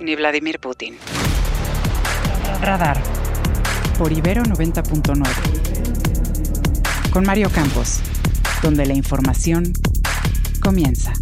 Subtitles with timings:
[0.00, 0.96] ni Vladimir Putin.
[2.62, 3.00] Radar.
[3.98, 7.10] Por Ibero 90.9.
[7.10, 8.00] Con Mario Campos.
[8.62, 9.72] Donde la información
[10.60, 11.12] comienza.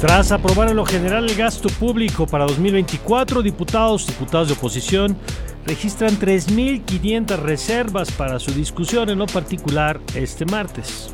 [0.00, 5.14] Tras aprobar en lo general el gasto público para 2024, diputados, diputados de oposición
[5.66, 11.12] registran 3.500 reservas para su discusión en lo particular este martes.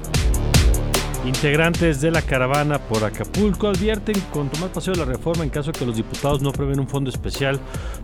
[1.26, 5.72] Integrantes de la caravana por Acapulco advierten con tomar paseo de la reforma en caso
[5.72, 7.58] que los diputados no aprueben un fondo especial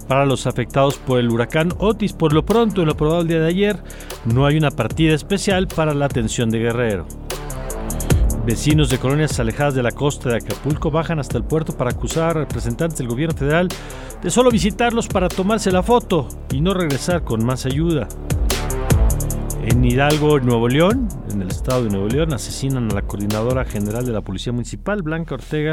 [0.08, 2.12] para los afectados por el huracán Otis.
[2.12, 3.76] Por lo pronto, en lo aprobado el día de ayer,
[4.24, 7.06] no hay una partida especial para la atención de Guerrero.
[8.44, 12.30] Vecinos de colonias alejadas de la costa de Acapulco bajan hasta el puerto para acusar
[12.30, 13.68] a representantes del gobierno federal
[14.20, 18.08] de solo visitarlos para tomarse la foto y no regresar con más ayuda.
[19.64, 24.04] En Hidalgo, Nuevo León, en el estado de Nuevo León, asesinan a la coordinadora general
[24.04, 25.70] de la Policía Municipal, Blanca Ortega,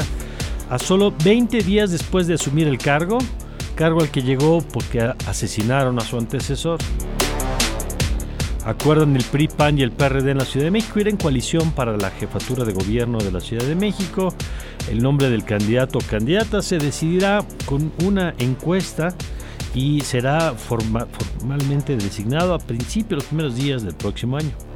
[0.70, 3.18] a solo 20 días después de asumir el cargo,
[3.74, 6.78] cargo al que llegó porque asesinaron a su antecesor.
[8.64, 11.72] Acuerdan el PRI, PAN y el PRD en la Ciudad de México ir en coalición
[11.72, 14.34] para la jefatura de gobierno de la Ciudad de México.
[14.90, 19.14] El nombre del candidato o candidata se decidirá con una encuesta
[19.74, 24.69] y será forma, formalmente designado a principios los primeros días del próximo año.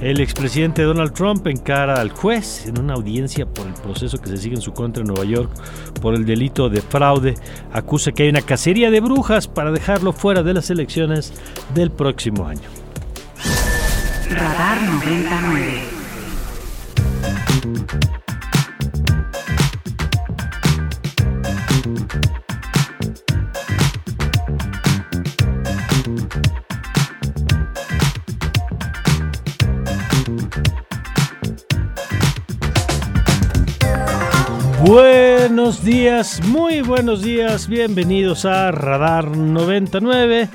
[0.00, 4.36] El expresidente Donald Trump encara al juez en una audiencia por el proceso que se
[4.36, 5.50] sigue en su contra en Nueva York
[6.02, 7.34] por el delito de fraude.
[7.72, 11.32] Acusa que hay una cacería de brujas para dejarlo fuera de las elecciones
[11.74, 12.68] del próximo año.
[14.28, 15.96] Radar 99.
[34.90, 40.48] Buenos días, muy buenos días, bienvenidos a Radar 99.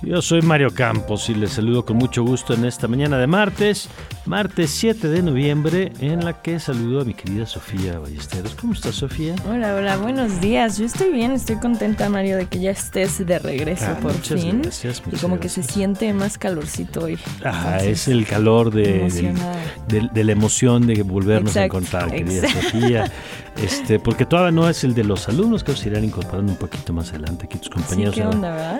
[0.00, 3.88] Yo soy Mario Campos y les saludo con mucho gusto en esta mañana de martes,
[4.26, 8.54] martes 7 de noviembre, en la que saludo a mi querida Sofía Ballesteros.
[8.54, 9.34] ¿Cómo estás, Sofía?
[9.50, 10.78] Hola, hola, buenos días.
[10.78, 14.40] Yo estoy bien, estoy contenta, Mario, de que ya estés de regreso Ah, por muchas
[14.40, 14.62] fin.
[14.62, 17.18] gracias, y muchas como que se siente más calorcito hoy.
[17.44, 19.34] Ah, es el calor de, del-
[19.88, 22.70] de, de la emoción de volvernos a encontrar, querida exacto.
[22.70, 23.12] Sofía.
[23.62, 26.92] Este, porque todavía no es el de los alumnos que se irán incorporando un poquito
[26.92, 28.16] más adelante aquí tus Sí, compañeros.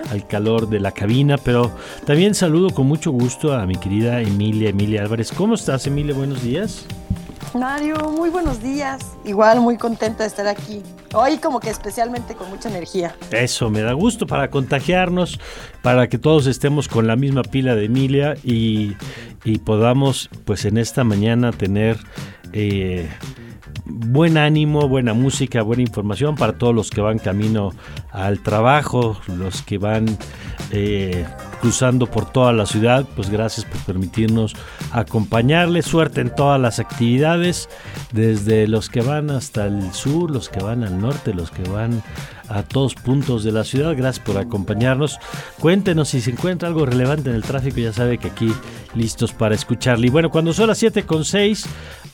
[0.09, 1.71] al calor de la cabina, pero
[2.05, 5.31] también saludo con mucho gusto a mi querida Emilia, Emilia Álvarez.
[5.31, 6.15] ¿Cómo estás, Emilia?
[6.15, 6.85] Buenos días.
[7.53, 8.99] Mario, muy buenos días.
[9.25, 10.83] Igual muy contenta de estar aquí.
[11.15, 13.15] Hoy como que especialmente con mucha energía.
[13.31, 15.39] Eso, me da gusto para contagiarnos,
[15.81, 18.93] para que todos estemos con la misma pila de Emilia y,
[19.43, 21.97] y podamos, pues en esta mañana tener
[22.53, 23.09] eh,
[23.85, 27.71] buen ánimo, buena música, buena información para todos los que van camino
[28.11, 30.17] al trabajo, los que van
[30.71, 31.25] eh,
[31.61, 33.05] cruzando por toda la ciudad.
[33.15, 34.55] Pues gracias por permitirnos
[34.91, 35.85] acompañarles.
[35.85, 37.69] Suerte en todas las actividades,
[38.11, 42.03] desde los que van hasta el sur, los que van al norte, los que van
[42.49, 43.95] a todos puntos de la ciudad.
[43.95, 45.19] Gracias por acompañarnos.
[45.59, 47.79] Cuéntenos si se encuentra algo relevante en el tráfico.
[47.79, 48.51] Ya sabe que aquí
[48.95, 50.07] listos para escucharle.
[50.07, 51.67] Y bueno, cuando son las 7 con 6,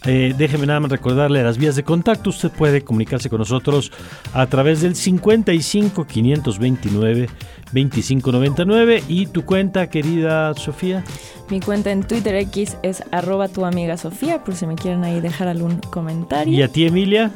[0.06, 2.30] eh, déjeme nada más recordarle las vías de contacto.
[2.30, 3.92] Usted puede comunicarse con nosotros
[4.34, 7.28] a través del 55 529
[7.72, 11.04] 2599 y tu cuenta, querida Sofía.
[11.50, 15.20] Mi cuenta en Twitter X es arroba tu amiga Sofía, por si me quieren ahí
[15.22, 16.54] dejar algún comentario.
[16.54, 17.32] Y a ti, Emilia.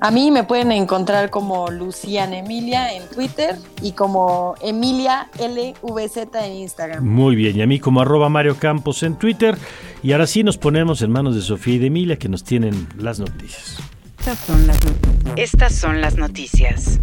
[0.00, 6.52] A mí me pueden encontrar como Luciana Emilia en Twitter y como Emilia LVZ en
[6.52, 7.04] Instagram.
[7.04, 9.58] Muy bien, y a mí como arroba Mario Campos en Twitter.
[10.04, 12.86] Y ahora sí nos ponemos en manos de Sofía y de Emilia que nos tienen
[12.96, 13.78] las noticias.
[14.20, 14.78] Estas son las,
[15.34, 17.00] Estas son las noticias.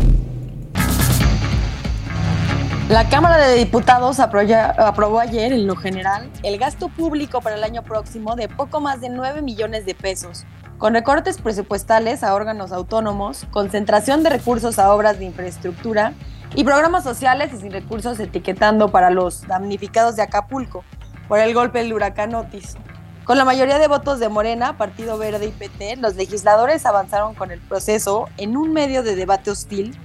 [2.88, 7.63] La Cámara de Diputados aproya- aprobó ayer, en lo general, el gasto público para el
[7.65, 10.45] año próximo de poco más de 9 millones de pesos,
[10.77, 16.13] con recortes presupuestales a órganos autónomos, concentración de recursos a obras de infraestructura
[16.54, 20.83] y programas sociales y sin recursos etiquetando para los damnificados de Acapulco
[21.27, 22.75] por el golpe del huracán Otis.
[23.24, 27.51] Con la mayoría de votos de Morena, Partido Verde y PT, los legisladores avanzaron con
[27.51, 29.98] el proceso en un medio de debate hostil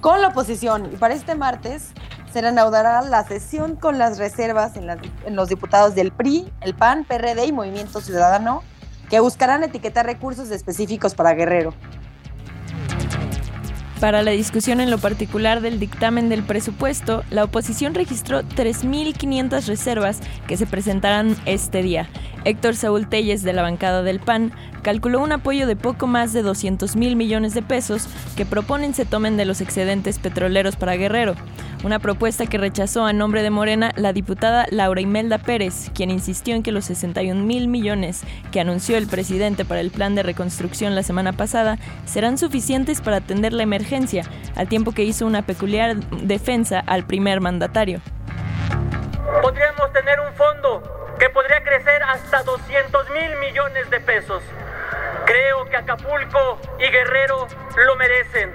[0.00, 1.92] con la oposición y para este martes
[2.32, 7.04] se reanudará la sesión con las reservas en, en los diputados del PRI, el PAN,
[7.04, 8.62] PRD y Movimiento Ciudadano
[9.14, 11.72] que buscarán etiquetar recursos específicos para Guerrero.
[14.00, 20.18] Para la discusión en lo particular del dictamen del presupuesto, la oposición registró 3.500 reservas
[20.48, 22.08] que se presentarán este día.
[22.44, 24.52] Héctor Saúl Telles, de la bancada del PAN,
[24.82, 28.06] calculó un apoyo de poco más de 200 mil millones de pesos
[28.36, 31.34] que proponen se tomen de los excedentes petroleros para Guerrero.
[31.84, 36.54] Una propuesta que rechazó a nombre de Morena la diputada Laura Imelda Pérez, quien insistió
[36.54, 40.94] en que los 61 mil millones que anunció el presidente para el plan de reconstrucción
[40.94, 44.24] la semana pasada serán suficientes para atender la emergencia,
[44.54, 48.00] al tiempo que hizo una peculiar defensa al primer mandatario.
[49.42, 54.42] Podríamos tener un fondo que podría crecer hasta 200 mil millones de pesos.
[55.26, 57.46] Creo que Acapulco y Guerrero
[57.76, 58.52] lo merecen.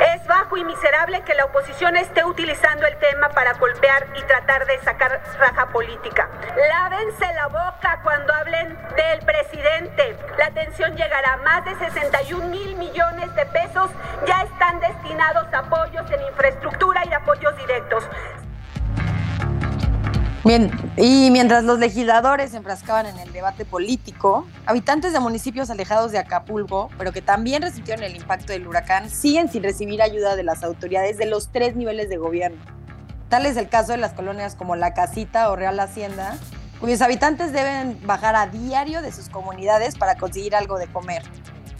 [0.00, 4.66] Es bajo y miserable que la oposición esté utilizando el tema para golpear y tratar
[4.66, 6.28] de sacar raja política.
[6.56, 10.16] Lávense la boca cuando hablen del presidente.
[10.38, 13.90] La atención llegará más de 61 mil millones de pesos.
[14.26, 18.04] Ya están destinados a apoyos en infraestructura y apoyos directos.
[20.44, 26.12] Bien, y mientras los legisladores se enfrascaban en el debate político, habitantes de municipios alejados
[26.12, 30.42] de Acapulco, pero que también resintieron el impacto del huracán, siguen sin recibir ayuda de
[30.42, 32.58] las autoridades de los tres niveles de gobierno.
[33.30, 36.36] Tal es el caso de las colonias como La Casita o Real Hacienda,
[36.78, 41.22] cuyos habitantes deben bajar a diario de sus comunidades para conseguir algo de comer.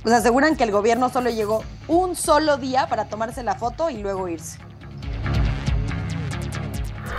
[0.02, 3.98] Pues aseguran que el gobierno solo llegó un solo día para tomarse la foto y
[3.98, 4.58] luego irse.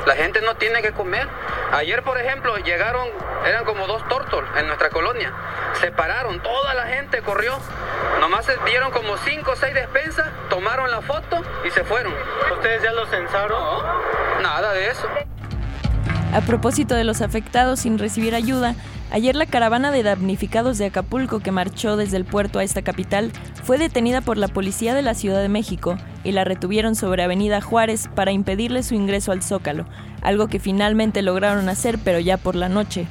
[0.06, 1.27] La gente no tiene que comer.
[1.71, 3.07] Ayer, por ejemplo, llegaron,
[3.45, 5.33] eran como dos tortos en nuestra colonia.
[5.80, 7.57] Se pararon, toda la gente corrió.
[8.19, 12.13] Nomás dieron como cinco o seis despensas, tomaron la foto y se fueron.
[12.51, 13.83] ¿Ustedes ya lo censaron?
[14.42, 15.07] nada de eso.
[16.33, 18.75] A propósito de los afectados sin recibir ayuda,
[19.11, 23.31] ayer la caravana de damnificados de Acapulco que marchó desde el puerto a esta capital
[23.63, 27.61] fue detenida por la policía de la Ciudad de México y la retuvieron sobre Avenida
[27.61, 29.85] Juárez para impedirle su ingreso al Zócalo,
[30.21, 33.07] algo que finalmente lograron hacer pero ya por la noche.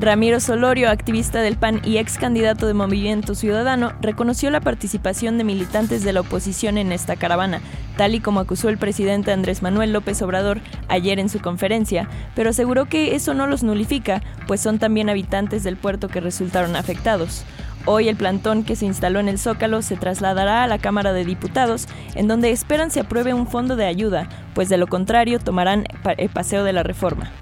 [0.00, 5.44] Ramiro Solorio, activista del PAN y ex candidato de Movimiento Ciudadano, reconoció la participación de
[5.44, 7.60] militantes de la oposición en esta caravana,
[7.96, 12.50] tal y como acusó el presidente Andrés Manuel López Obrador ayer en su conferencia, pero
[12.50, 17.44] aseguró que eso no los nulifica, pues son también habitantes del puerto que resultaron afectados.
[17.84, 21.24] Hoy el plantón que se instaló en el Zócalo se trasladará a la Cámara de
[21.24, 25.86] Diputados, en donde esperan se apruebe un fondo de ayuda, pues de lo contrario tomarán
[26.18, 27.32] el paseo de la reforma.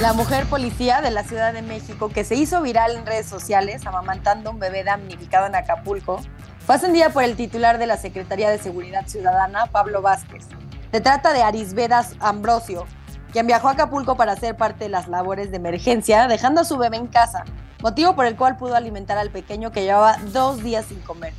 [0.00, 3.86] La mujer policía de la Ciudad de México, que se hizo viral en redes sociales
[3.86, 6.20] amamantando un bebé damnificado en Acapulco,
[6.66, 10.44] fue ascendida por el titular de la Secretaría de Seguridad Ciudadana, Pablo Vázquez.
[10.92, 12.86] Se trata de Arisbedas Ambrosio,
[13.32, 16.76] quien viajó a Acapulco para hacer parte de las labores de emergencia, dejando a su
[16.76, 17.44] bebé en casa,
[17.82, 21.32] motivo por el cual pudo alimentar al pequeño que llevaba dos días sin comer.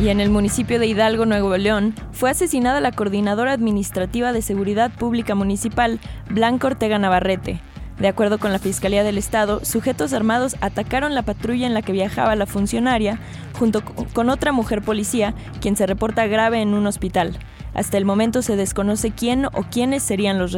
[0.00, 4.92] Y en el municipio de Hidalgo, Nuevo León, fue asesinada la coordinadora administrativa de Seguridad
[4.92, 5.98] Pública Municipal,
[6.30, 7.60] Blanca Ortega Navarrete.
[7.98, 11.90] De acuerdo con la Fiscalía del Estado, sujetos armados atacaron la patrulla en la que
[11.90, 13.18] viajaba la funcionaria,
[13.58, 17.36] junto con otra mujer policía, quien se reporta grave en un hospital.
[17.74, 20.52] Hasta el momento se desconoce quién o quiénes serían los,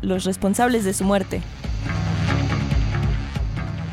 [0.00, 1.42] los responsables de su muerte.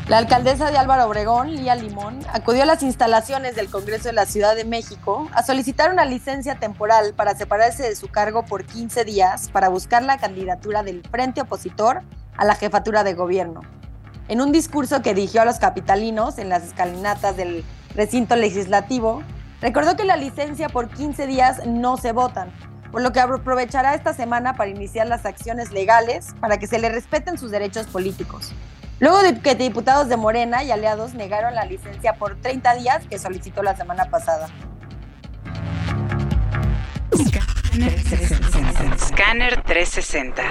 [0.07, 4.27] La alcaldesa de Álvaro Obregón, Lía Limón, acudió a las instalaciones del Congreso de la
[4.27, 9.03] Ciudad de México a solicitar una licencia temporal para separarse de su cargo por 15
[9.03, 12.03] días para buscar la candidatura del frente opositor
[12.37, 13.61] a la jefatura de gobierno.
[14.27, 19.23] En un discurso que dirigió a los capitalinos en las escalinatas del recinto legislativo,
[19.59, 22.51] recordó que la licencia por 15 días no se votan,
[22.91, 26.89] por lo que aprovechará esta semana para iniciar las acciones legales para que se le
[26.89, 28.53] respeten sus derechos políticos.
[28.99, 33.19] Luego de que diputados de Morena y aliados negaron la licencia por 30 días que
[33.19, 34.47] solicitó la semana pasada.
[38.97, 40.43] Scanner 360.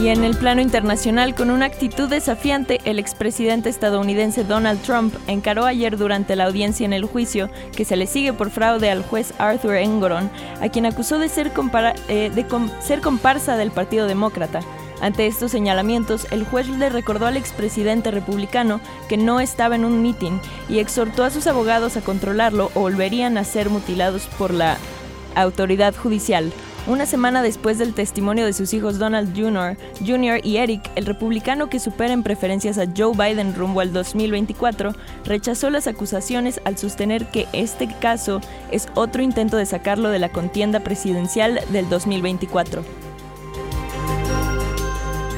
[0.00, 5.64] Y en el plano internacional, con una actitud desafiante, el expresidente estadounidense Donald Trump encaró
[5.66, 9.34] ayer durante la audiencia en el juicio que se le sigue por fraude al juez
[9.38, 11.50] Arthur Engoron, a quien acusó de ser,
[12.08, 12.46] eh, de
[12.80, 14.60] ser comparsa del Partido Demócrata.
[15.00, 20.02] Ante estos señalamientos, el juez le recordó al expresidente republicano que no estaba en un
[20.02, 24.76] mitin y exhortó a sus abogados a controlarlo o volverían a ser mutilados por la
[25.34, 26.52] autoridad judicial.
[26.88, 30.40] Una semana después del testimonio de sus hijos Donald Jr., Jr.
[30.42, 34.94] y Eric, el republicano que supera en preferencias a Joe Biden rumbo al 2024,
[35.26, 38.40] rechazó las acusaciones al sostener que este caso
[38.70, 43.07] es otro intento de sacarlo de la contienda presidencial del 2024.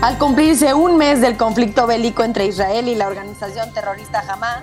[0.03, 4.63] Al cumplirse un mes del conflicto bélico entre Israel y la organización terrorista Hamas,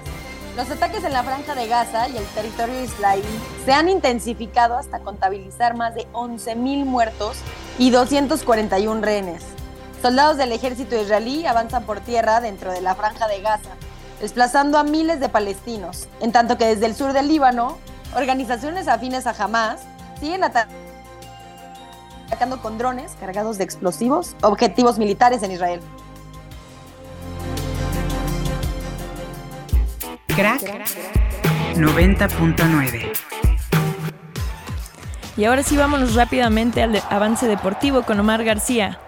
[0.55, 3.21] los ataques en la franja de Gaza y el territorio israelí
[3.63, 7.37] se han intensificado hasta contabilizar más de 11.000 muertos
[7.77, 9.43] y 241 rehenes.
[10.01, 13.69] Soldados del ejército israelí avanzan por tierra dentro de la franja de Gaza,
[14.19, 17.77] desplazando a miles de palestinos, en tanto que desde el sur del Líbano,
[18.15, 19.81] organizaciones afines a Hamas
[20.19, 20.86] siguen atacando
[22.61, 25.81] con drones cargados de explosivos objetivos militares en Israel.
[30.35, 30.61] Crack
[31.75, 33.11] 90.9.
[35.35, 38.99] Y ahora sí vámonos rápidamente al avance deportivo con Omar García.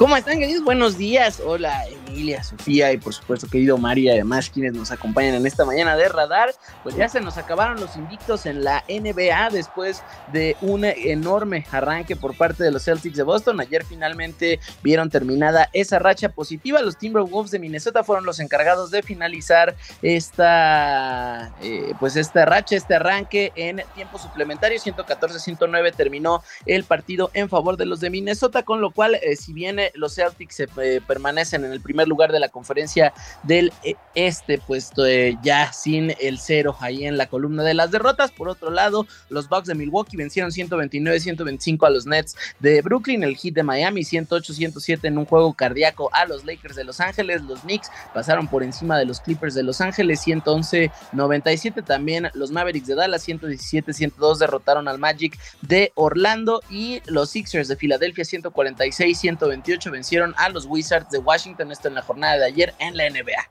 [0.00, 0.64] ¿Cómo están, queridos?
[0.64, 1.42] Buenos días.
[1.44, 5.94] Hola, Emilia, Sofía y por supuesto, querido María, además quienes nos acompañan en esta mañana
[5.94, 6.54] de Radar.
[6.82, 10.02] Pues ya se nos acabaron los invictos en la NBA después
[10.32, 13.60] de un enorme arranque por parte de los Celtics de Boston.
[13.60, 16.80] Ayer finalmente vieron terminada esa racha positiva.
[16.80, 22.94] Los Timberwolves de Minnesota fueron los encargados de finalizar esta, eh, pues esta racha, este
[22.94, 24.80] arranque en tiempo suplementario.
[24.80, 29.52] 114-109 terminó el partido en favor de los de Minnesota, con lo cual, eh, si
[29.52, 33.94] bien los Celtics se, eh, permanecen en el primer lugar de la conferencia del eh,
[34.14, 38.30] este, puesto eh, ya sin el cero ahí en la columna de las derrotas.
[38.30, 43.36] Por otro lado, los Bucks de Milwaukee vencieron 129-125 a los Nets de Brooklyn, el
[43.36, 47.60] Heat de Miami 108-107 en un juego cardíaco a los Lakers de Los Ángeles, los
[47.60, 52.94] Knicks pasaron por encima de los Clippers de Los Ángeles 111-97, también los Mavericks de
[52.94, 60.50] Dallas 117-102 derrotaron al Magic de Orlando y los Sixers de Filadelfia 146-128 vencieron a
[60.50, 63.48] los Wizards de Washington, esto en la jornada de ayer en la NBA.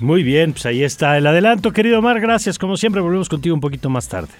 [0.00, 2.58] Muy bien, pues ahí está el adelanto, querido Omar, gracias.
[2.58, 4.32] Como siempre, volvemos contigo un poquito más tarde.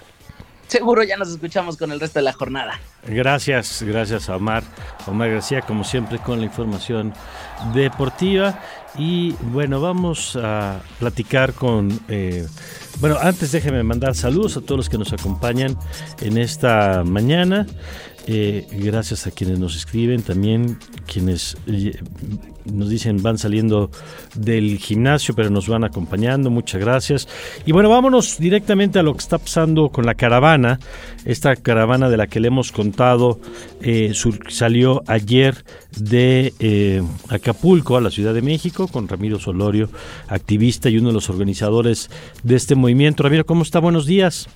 [0.71, 2.79] Seguro ya nos escuchamos con el resto de la jornada.
[3.05, 4.63] Gracias, gracias a Omar.
[5.09, 7.13] Omar García, como siempre, con la información
[7.75, 8.57] deportiva.
[8.97, 12.01] Y bueno, vamos a platicar con...
[12.09, 12.47] Eh,
[13.01, 15.77] bueno, antes déjeme mandar saludos a todos los que nos acompañan
[16.21, 17.67] en esta mañana.
[18.33, 21.99] Eh, gracias a quienes nos escriben, también quienes eh,
[22.65, 23.91] nos dicen van saliendo
[24.37, 26.49] del gimnasio, pero nos van acompañando.
[26.49, 27.27] Muchas gracias.
[27.67, 30.79] Y bueno, vámonos directamente a lo que está pasando con la caravana.
[31.25, 33.41] Esta caravana de la que le hemos contado
[33.81, 34.13] eh,
[34.49, 35.65] salió ayer
[35.99, 39.91] de Acapulco a la Ciudad de México con Ramiro Solorio,
[40.29, 42.11] activista y uno de los organizadores
[42.45, 43.25] de este movimiento.
[43.25, 43.81] Ramiro, ¿cómo está?
[43.81, 44.49] Buenos días.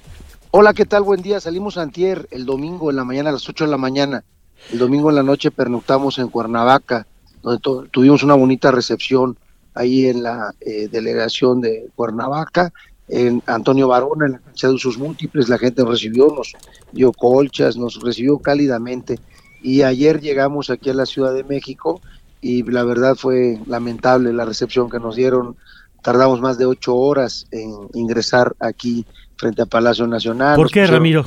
[0.56, 1.02] Hola, ¿qué tal?
[1.02, 1.40] Buen día.
[1.40, 4.22] Salimos antier el domingo en la mañana a las 8 de la mañana.
[4.70, 7.08] El domingo en la noche pernoctamos en Cuernavaca,
[7.42, 9.36] donde tuvimos una bonita recepción
[9.74, 12.72] ahí en la eh, delegación de Cuernavaca.
[13.08, 16.52] En Antonio Barón, en la cancha de usos múltiples, la gente recibió, nos
[16.92, 19.18] dio colchas, nos recibió cálidamente.
[19.60, 22.00] Y ayer llegamos aquí a la Ciudad de México
[22.40, 25.56] y la verdad fue lamentable la recepción que nos dieron.
[26.00, 29.04] Tardamos más de ocho horas en ingresar aquí
[29.36, 30.56] frente a Palacio Nacional.
[30.56, 31.24] ¿Por qué, Ramiro?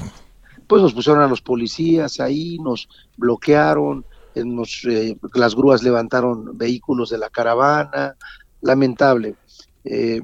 [0.68, 6.58] Pues nos pusieron a los policías ahí, nos bloquearon, eh, nos, eh, las grúas levantaron
[6.58, 8.16] vehículos de la caravana,
[8.62, 9.36] lamentable.
[9.84, 10.22] Eh,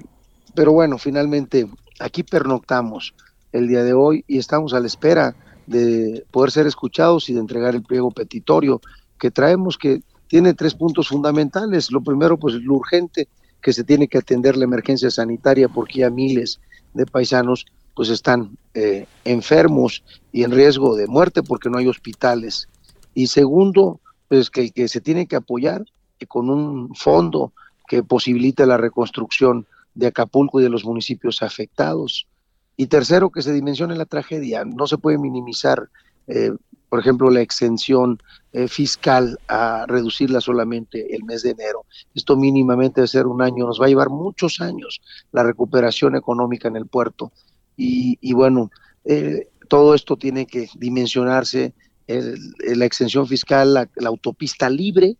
[0.53, 1.67] pero bueno, finalmente
[1.99, 3.13] aquí pernoctamos
[3.51, 5.35] el día de hoy y estamos a la espera
[5.65, 8.81] de poder ser escuchados y de entregar el pliego petitorio
[9.17, 11.91] que traemos que tiene tres puntos fundamentales.
[11.91, 13.29] Lo primero, pues lo urgente,
[13.61, 16.59] que se tiene que atender la emergencia sanitaria porque ya miles
[16.93, 22.67] de paisanos pues están eh, enfermos y en riesgo de muerte porque no hay hospitales.
[23.13, 25.85] Y segundo, pues que, que se tiene que apoyar
[26.27, 27.53] con un fondo
[27.87, 32.27] que posibilite la reconstrucción de Acapulco y de los municipios afectados.
[32.75, 34.65] Y tercero, que se dimensione la tragedia.
[34.65, 35.89] No se puede minimizar,
[36.27, 36.51] eh,
[36.89, 38.19] por ejemplo, la exención
[38.53, 41.85] eh, fiscal a reducirla solamente el mes de enero.
[42.13, 43.65] Esto mínimamente debe ser un año.
[43.65, 47.31] Nos va a llevar muchos años la recuperación económica en el puerto
[47.75, 48.69] y, bueno,
[49.05, 51.73] eh, todo esto tiene que dimensionarse
[52.07, 55.17] la extensión fiscal, la, autopista libre,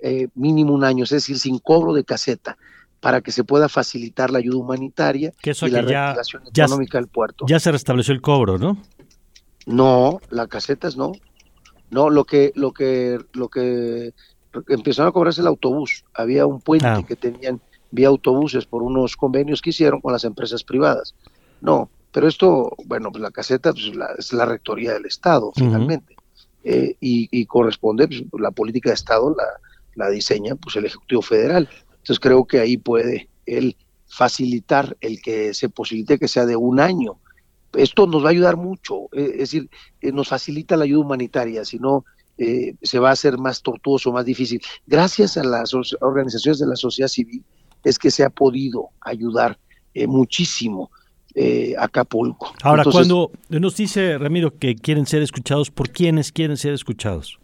[0.00, 2.56] eh, mínimo un año, es decir, sin cobro de caseta,
[3.00, 7.44] para que se pueda facilitar la ayuda humanitaria y la recuperación económica del puerto.
[7.48, 8.82] Ya se restableció el cobro, ¿no?
[9.66, 11.12] No, las casetas no.
[11.90, 14.12] No, lo que, lo que, lo que
[14.68, 16.04] empezaron a cobrarse el autobús.
[16.14, 17.04] Había un puente ah.
[17.06, 21.14] que tenían vía autobuses por unos convenios que hicieron con las empresas privadas.
[21.60, 26.16] No, pero esto, bueno, pues la caseta pues, es la rectoría del Estado, finalmente.
[26.68, 29.44] Eh, y, corresponde, pues, la política de Estado la,
[29.94, 31.68] la diseña pues el Ejecutivo Federal.
[31.90, 33.76] Entonces creo que ahí puede él
[34.08, 37.20] facilitar el que se posibilite que sea de un año.
[37.76, 41.64] Esto nos va a ayudar mucho, eh, es decir, eh, nos facilita la ayuda humanitaria,
[41.64, 42.04] si no
[42.82, 44.60] se va a hacer más tortuoso, más difícil.
[44.86, 47.42] Gracias a las organizaciones de la sociedad civil
[47.82, 49.58] es que se ha podido ayudar
[50.06, 50.90] muchísimo
[51.38, 52.54] eh, Acapulco.
[52.62, 57.38] Ahora, cuando nos dice Ramiro que quieren ser escuchados, ¿por quiénes quieren ser escuchados?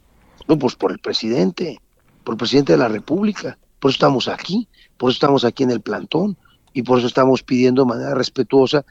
[0.48, 1.78] No, pues por el presidente,
[2.24, 3.58] por el presidente de la República.
[3.78, 6.38] Por eso estamos aquí, por eso estamos aquí en el plantón
[6.72, 8.82] y por eso estamos pidiendo de manera respetuosa,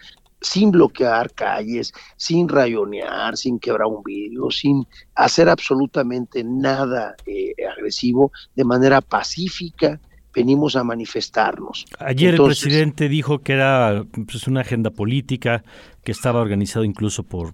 [0.42, 8.32] sin bloquear calles, sin rayonear, sin quebrar un vidrio, sin hacer absolutamente nada eh, agresivo,
[8.56, 10.02] de manera pacífica,
[10.34, 11.86] venimos a manifestarnos.
[12.00, 15.64] Ayer el presidente dijo que era pues, una agenda política,
[16.04, 17.54] que estaba organizado incluso por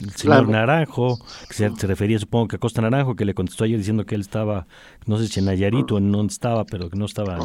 [0.00, 3.76] el señor Naranjo, que se, refería supongo que a Costa Naranjo, que le contestó ayer
[3.76, 4.66] diciendo que él estaba,
[5.06, 7.38] no sé si en Nayarit o en no estaba, pero que no estaba.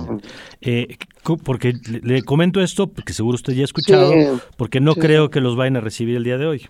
[0.62, 0.98] Eh,
[1.44, 4.14] porque le, comento esto, porque seguro usted ya ha escuchado,
[4.56, 6.70] porque no creo que los vayan a recibir el día de hoy.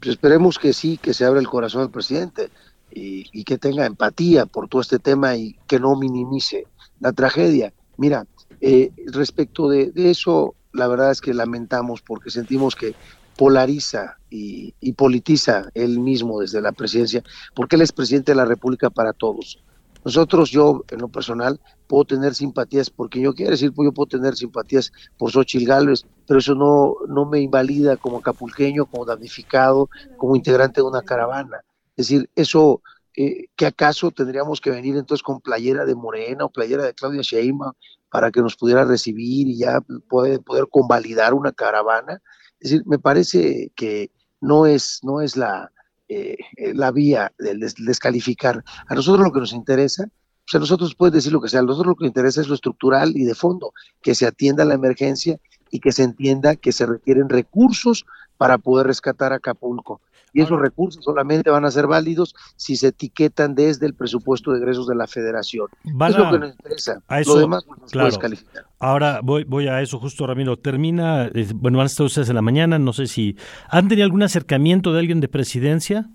[0.00, 2.50] Pues esperemos que sí, que se abra el corazón del presidente.
[2.96, 6.68] Y, y, que tenga empatía por todo este tema y que no minimice
[7.04, 7.74] la tragedia.
[7.98, 8.26] Mira,
[8.62, 12.94] eh, respecto de, eso, la verdad es que lamentamos porque sentimos que
[13.36, 17.22] polariza y, politiza él mismo desde la presidencia,
[17.54, 19.62] porque él es presidente de la República para todos.
[20.02, 24.06] Nosotros, yo en lo personal, puedo tener simpatías porque yo quiero decir, pues yo puedo
[24.06, 29.90] tener simpatías por Xochitl Gálvez, pero eso no, no me invalida como capulqueño, como damnificado,
[30.16, 31.58] como integrante de una caravana.
[31.96, 32.80] Es decir, eso
[33.16, 37.22] eh, que acaso tendríamos que venir entonces con playera de Morena o playera de Claudia
[37.22, 37.72] Sheinbaum
[38.10, 42.20] para que nos pudiera recibir y ya poder, poder convalidar una caravana.
[42.58, 45.70] Es decir, me parece que no es, no es la,
[46.08, 48.64] eh, la vía del descalificar.
[48.88, 50.08] A nosotros lo que nos interesa,
[50.44, 52.48] pues a nosotros puedes decir lo que sea, a nosotros lo que nos interesa es
[52.48, 53.72] lo estructural y de fondo,
[54.02, 55.38] que se atienda la emergencia
[55.70, 60.00] y que se entienda que se requieren recursos para poder rescatar a Acapulco
[60.34, 64.58] y esos recursos solamente van a ser válidos si se etiquetan desde el presupuesto de
[64.58, 65.68] egresos de la federación.
[65.84, 67.00] es lo que nos interesa.
[67.24, 68.66] lo demás pues, calificar.
[68.80, 70.58] Ahora voy, voy a eso justo, Ramiro.
[70.58, 73.36] Termina, eh, bueno, van a estar ustedes en la mañana, no sé si...
[73.70, 76.10] ¿Han tenido algún acercamiento de alguien de presidencia?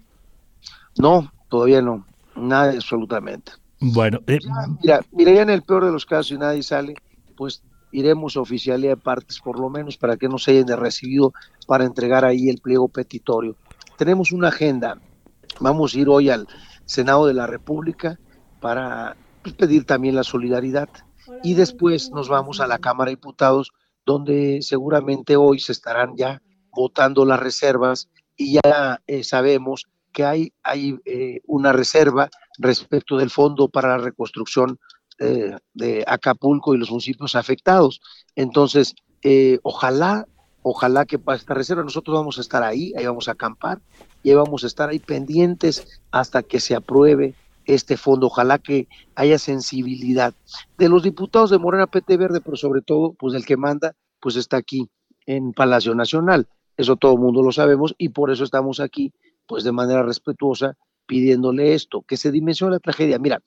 [0.98, 2.06] No, todavía no.
[2.36, 3.54] Nada, absolutamente.
[3.80, 4.20] Bueno.
[4.28, 4.40] Eh,
[4.84, 6.96] mira, mira, ya en el peor de los casos y nadie sale,
[7.38, 11.34] pues iremos a oficialía de partes por lo menos para que no se hayan recibido
[11.66, 13.56] para entregar ahí el pliego petitorio
[14.00, 14.98] tenemos una agenda.
[15.60, 16.48] Vamos a ir hoy al
[16.86, 18.18] Senado de la República
[18.62, 20.88] para pues, pedir también la solidaridad
[21.44, 23.74] y después nos vamos a la Cámara de Diputados
[24.06, 30.54] donde seguramente hoy se estarán ya votando las reservas y ya eh, sabemos que hay,
[30.64, 34.80] hay eh, una reserva respecto del fondo para la reconstrucción
[35.20, 38.00] eh, de Acapulco y los municipios afectados.
[38.36, 38.96] Entonces,
[39.62, 40.26] ojalá
[40.72, 43.82] Ojalá que para esta reserva nosotros vamos a estar ahí, ahí vamos a acampar
[44.22, 47.34] y ahí vamos a estar ahí pendientes hasta que se apruebe
[47.66, 48.28] este fondo.
[48.28, 50.32] Ojalá que haya sensibilidad
[50.78, 54.36] de los diputados de Morena PT Verde, pero sobre todo, pues el que manda, pues
[54.36, 54.88] está aquí
[55.26, 56.48] en Palacio Nacional.
[56.78, 59.12] Eso todo el mundo lo sabemos y por eso estamos aquí,
[59.48, 60.78] pues de manera respetuosa,
[61.08, 63.18] pidiéndole esto, que se dimensione la tragedia.
[63.18, 63.42] Mira,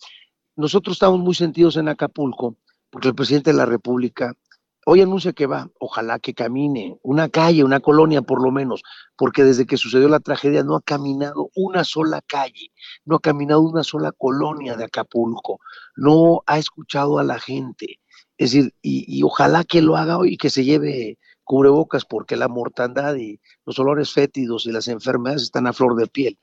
[0.56, 2.56] nosotros estamos muy sentidos en Acapulco,
[2.90, 4.34] porque el presidente de la República
[4.84, 8.82] Hoy anuncia que va, ojalá que camine una calle, una colonia por lo menos,
[9.16, 12.72] porque desde que sucedió la tragedia no ha caminado una sola calle,
[13.04, 15.60] no ha caminado una sola colonia de Acapulco,
[15.94, 18.00] no ha escuchado a la gente.
[18.36, 22.48] Es decir, y, ojalá que lo haga hoy y que se lleve cubrebocas, porque la
[22.48, 26.40] mortandad y los olores fétidos y las enfermedades están a flor de piel.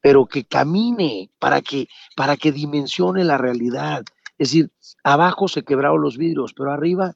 [0.00, 1.86] Pero que camine para que,
[2.16, 4.02] para que dimensione la realidad.
[4.36, 4.72] Es decir,
[5.04, 7.14] abajo se quebraron los vidrios, pero arriba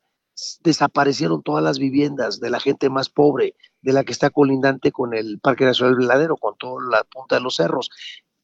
[0.62, 5.14] desaparecieron todas las viviendas de la gente más pobre, de la que está colindante con
[5.14, 7.90] el Parque Nacional Veladero, con toda la punta de los cerros.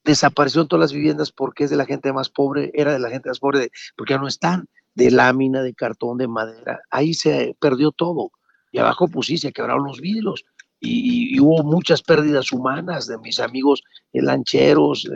[0.05, 3.29] Desaparecieron todas las viviendas porque es de la gente más pobre, era de la gente
[3.29, 6.81] más pobre, porque ya no están, de lámina, de cartón, de madera.
[6.91, 8.33] Ahí se perdió todo.
[8.73, 10.45] Y abajo, pues sí, se quebraron los vidrios.
[10.81, 15.09] y, hubo muchas pérdidas humanas de mis amigos lancheros,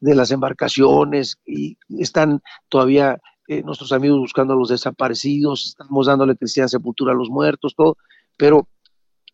[0.00, 6.36] de las embarcaciones, y están todavía eh, nuestros amigos buscando a los desaparecidos, estamos dándole
[6.36, 7.96] cristiana sepultura a los muertos, todo,
[8.36, 8.68] pero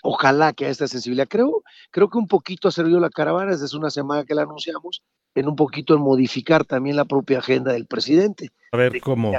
[0.05, 1.27] ojalá que haya esta sensibilidad.
[1.29, 5.03] Creo, creo que un poquito ha servido la caravana, desde una semana que la anunciamos,
[5.35, 8.51] en un poquito en modificar también la propia agenda del presidente.
[8.73, 9.33] A ver cómo.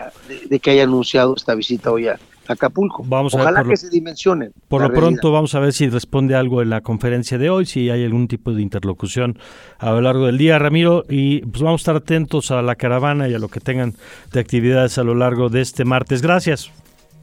[0.50, 3.04] De, que haya anunciado esta visita hoy a Acapulco.
[3.06, 4.54] Vamos Ojalá a que se dimensionen.
[4.68, 7.90] Por lo pronto vamos a ver si responde algo en la conferencia de hoy, si
[7.90, 9.38] hay algún tipo de interlocución
[9.80, 13.28] a lo largo del día, Ramiro, y pues vamos a estar atentos a la caravana
[13.28, 13.94] y a lo que tengan
[14.32, 16.22] de actividades a lo largo de este martes.
[16.22, 16.72] Gracias.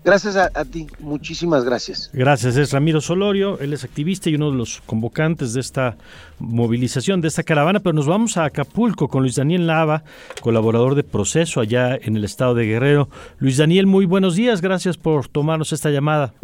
[0.05, 2.11] Gracias a, ti, muchísimas gracias.
[2.12, 5.97] Gracias, es Ramiro Solorio, él es activista y uno de los convocantes de esta
[6.41, 10.03] movilización, de esta caravana, pero nos vamos a Acapulco con Luis Daniel Lava,
[10.41, 13.09] colaborador de Proceso allá en el estado de Guerrero.
[13.38, 16.35] Luis Daniel, muy buenos días, gracias por tomarnos esta llamada.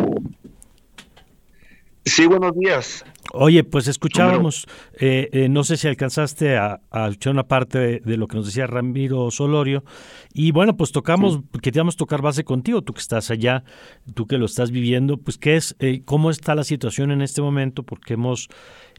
[2.04, 3.04] Sí, buenos días.
[3.34, 4.66] Oye, pues escuchábamos,
[4.98, 8.66] eh, eh, no sé si alcanzaste a, escuchar una parte de, lo que nos decía
[8.66, 9.84] Ramiro Solorio,
[10.38, 13.64] y bueno, pues tocamos, queríamos tocar base contigo, tú que estás allá,
[14.14, 17.42] tú que lo estás viviendo, pues qué es, eh, cómo está la situación en este
[17.42, 18.48] momento, porque hemos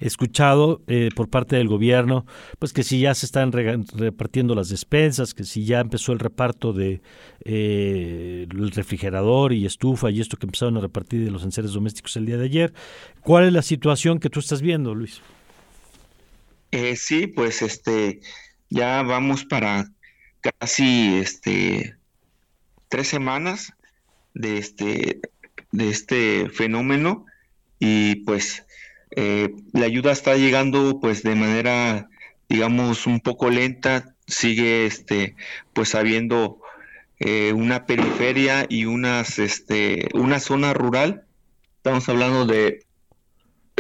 [0.02, 2.26] escuchado eh, por parte del gobierno,
[2.60, 6.74] pues que si ya se están repartiendo las despensas, que si ya empezó el reparto
[6.74, 7.02] de
[7.46, 12.18] eh, el refrigerador y estufa y esto que empezaron a repartir de los enseres domésticos
[12.18, 12.74] el día de ayer.
[13.22, 15.22] ¿Cuál es la situación que tú estás viendo, Luis?
[16.72, 18.20] Eh, sí, pues este,
[18.70, 19.90] ya vamos para
[20.42, 21.96] casi este
[22.88, 23.74] tres semanas
[24.34, 25.22] de este
[25.72, 27.26] de este fenómeno
[27.80, 28.66] y pues
[29.16, 32.10] eh, la ayuda está llegando pues de manera,
[32.48, 35.36] digamos, un poco lenta, sigue este,
[35.74, 36.62] pues habiendo
[37.20, 41.26] eh, una periferia y unas, este, una zona rural.
[41.78, 42.86] Estamos hablando de,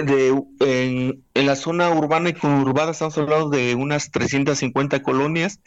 [0.03, 5.61] de en, la zona urbana y conurbada estamos hablando de unas 350 colonias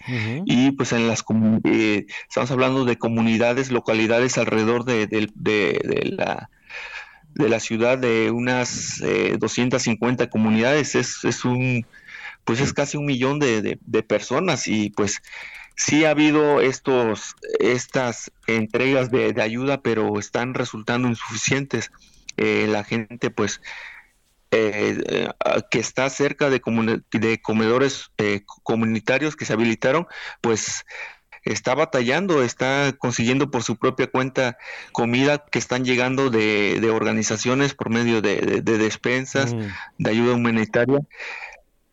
[0.45, 1.25] y pues en las
[1.64, 6.49] eh, estamos hablando de comunidades, localidades alrededor de, de la
[7.35, 9.03] de la ciudad de unas
[9.38, 10.95] 250 eh, comunidades.
[10.95, 11.87] Es, es, un,
[12.45, 15.23] pues es casi un millón de, personas y pues
[15.77, 21.90] sí ha habido estos, estas entregas de, ayuda, pero están resultando insuficientes.
[22.38, 23.61] Eh, la gente pues
[24.53, 25.29] eh,
[25.71, 26.61] que está cerca de,
[27.11, 28.12] de comedores
[28.62, 30.07] comunitarios que se habilitaron,
[30.41, 30.85] pues
[31.45, 34.59] está batallando, está consiguiendo por su propia cuenta
[34.93, 39.67] comida que están llegando de, organizaciones por medio de, despensas, mm.
[39.99, 41.01] de ayuda humanitaria.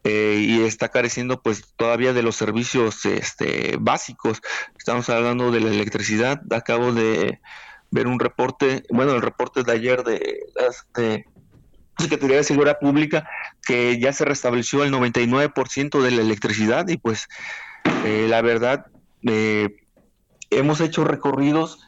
[0.06, 4.42] Eh, y está careciendo pues todavía de los servicios este, básicos.
[4.78, 6.42] Estamos hablando de la electricidad.
[6.52, 7.40] Acabo de
[7.92, 11.24] ver un reporte, bueno, el reporte de ayer de, la
[12.00, 13.28] Secretaría de Seguridad Pública
[13.66, 17.28] que ya se restableció el 99% de la electricidad y pues
[18.06, 18.88] eh, la verdad
[19.24, 19.70] eh,
[20.50, 21.80] hemos hecho recorridos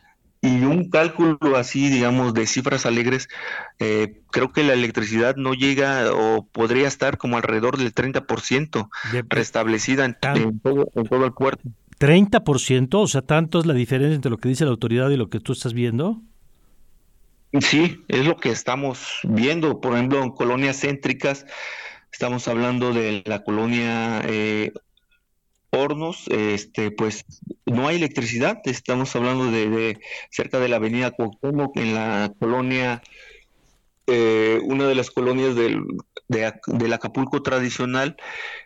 [0.41, 3.29] y un cálculo así, digamos, de cifras alegres,
[3.77, 8.89] eh, creo que la electricidad no llega o podría estar como alrededor del 30%
[9.29, 10.17] restablecida en,
[10.59, 11.61] todo, en todo el puerto.
[11.99, 12.95] ¿30%?
[12.95, 15.39] O sea, ¿tanto es la diferencia entre lo que dice la autoridad y lo que
[15.39, 16.19] tú estás viendo?
[17.59, 19.81] Sí, es lo que estamos viendo.
[19.81, 21.45] Por ejemplo, en colonias céntricas,
[22.11, 24.71] estamos hablando de la colonia eh,
[25.69, 27.25] hornos, este, pues
[27.65, 28.61] no hay electricidad.
[28.63, 33.01] Estamos hablando de, cerca de la avenida Cuauhtémoc, en la colonia,
[34.07, 35.83] eh, una de las colonias del,
[36.31, 38.17] del Acapulco tradicional,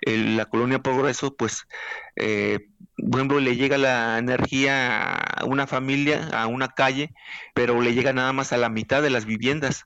[0.01, 1.67] la colonia Progreso, pues,
[2.15, 7.13] eh, por ejemplo, le llega la energía a una familia, a una calle,
[7.53, 9.85] pero le llega nada más a la mitad de las viviendas.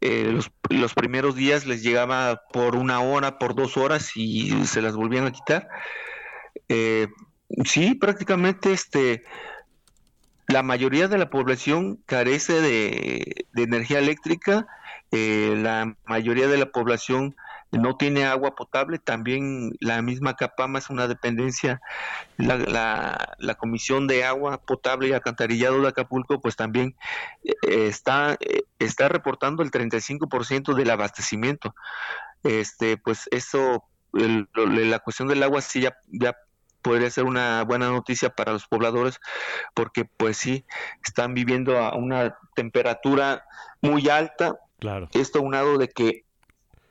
[0.00, 4.82] Eh, los, los, primeros días les llegaba por una hora, por dos horas y se
[4.82, 5.68] las volvían a quitar.
[6.68, 7.08] Eh,
[7.64, 9.22] sí, prácticamente este,
[10.48, 14.66] la mayoría de la población carece de, energía eléctrica,
[15.12, 17.36] eh, la mayoría de la población
[17.70, 21.80] no tiene agua potable, también la misma Capama es una dependencia,
[22.36, 26.96] la, la, Comisión de Agua Potable y Alcantarillado de Acapulco pues también
[27.44, 28.36] eh, está,
[28.78, 31.74] está reportando el 35% del abastecimiento.
[32.42, 36.36] Este, pues eso, la cuestión del agua sí ya, ya
[36.82, 39.20] podría ser una buena noticia para los pobladores
[39.74, 40.64] porque pues sí
[41.04, 43.44] están viviendo a una temperatura
[43.80, 45.08] muy alta claro.
[45.12, 46.24] Esto unado de que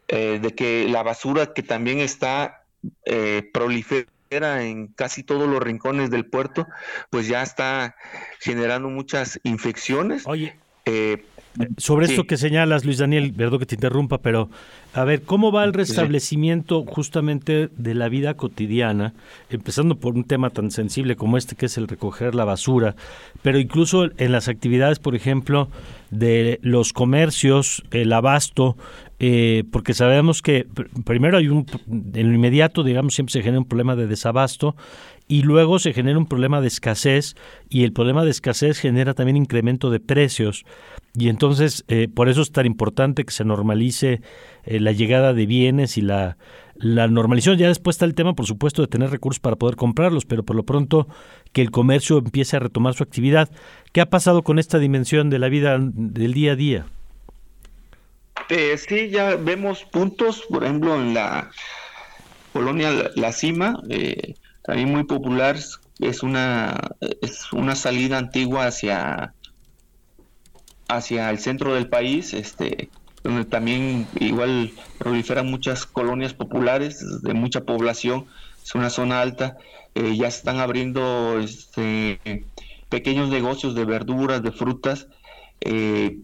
[0.08, 2.63] eh, de que la basura que también está
[3.04, 6.67] eh, prolifera en casi todos los rincones del puerto
[7.10, 7.95] pues ya está
[8.39, 10.58] generando muchas infecciones oye.
[10.86, 11.25] eh,
[11.77, 14.49] sobre esto que señalas, Luis Daniel, perdón que te interrumpa, pero
[14.93, 19.13] a ver, ¿cómo va el restablecimiento justamente de la vida cotidiana,
[19.49, 22.95] empezando por un tema tan sensible como este que es el recoger la basura,
[23.41, 25.69] pero incluso en las actividades, por ejemplo,
[26.09, 28.77] de los comercios, el abasto,
[29.19, 30.67] eh, porque sabemos que
[31.05, 31.65] primero hay un,
[32.13, 34.75] en lo inmediato, digamos, siempre se genera un problema de desabasto
[35.27, 37.35] y luego se genera un problema de escasez
[37.69, 40.65] y el problema de escasez genera también incremento de precios
[41.13, 44.21] y entonces eh, por eso es tan importante que se normalice
[44.63, 46.38] eh, la llegada de bienes y la,
[46.76, 47.58] la normalización.
[47.58, 50.56] Ya después está el tema, por supuesto, de tener recursos para poder comprarlos, pero por
[50.56, 51.08] lo pronto
[51.54, 53.50] que el comercio empiece a retomar su actividad.
[53.91, 56.86] ¿Qué ha pasado con esta dimensión de la vida del día a día?
[58.50, 61.52] Eh, sí, ya vemos puntos, por ejemplo, en la
[62.54, 65.58] colonia La, Cima, eh, también muy popular,
[66.00, 66.76] es una,
[67.21, 69.34] es una salida antigua hacia,
[70.95, 72.89] hacia el centro del país, este,
[73.23, 78.25] donde también igual proliferan muchas colonias populares de mucha población,
[78.63, 79.58] es una zona alta,
[79.95, 82.45] eh, ya están abriendo este,
[82.89, 85.08] pequeños negocios de verduras, de frutas,
[85.62, 86.17] eh,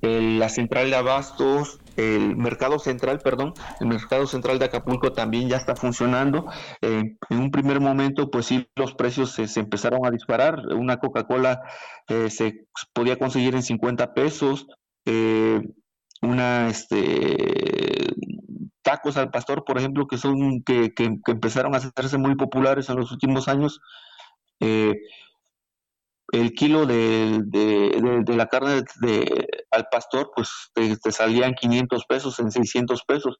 [0.00, 5.56] la central de abastos, el mercado central, perdón, el mercado central de Acapulco también ya
[5.56, 6.46] está funcionando.
[6.80, 10.60] Eh, en un primer momento, pues sí, los precios se, empezaron a disparar.
[10.74, 11.62] Una Coca-Cola
[12.08, 14.66] eh, se podía conseguir en 50 pesos,
[15.06, 15.60] eh,
[16.22, 18.08] una, este,
[18.82, 22.88] tacos al pastor, por ejemplo, que son, que, que, que empezaron a hacerse muy populares
[22.88, 23.80] en los últimos años.
[24.60, 24.94] Eh,
[26.32, 32.50] el kilo de, de, la carne de, al pastor, pues te, salían 500 pesos, en
[32.50, 33.36] 600 pesos.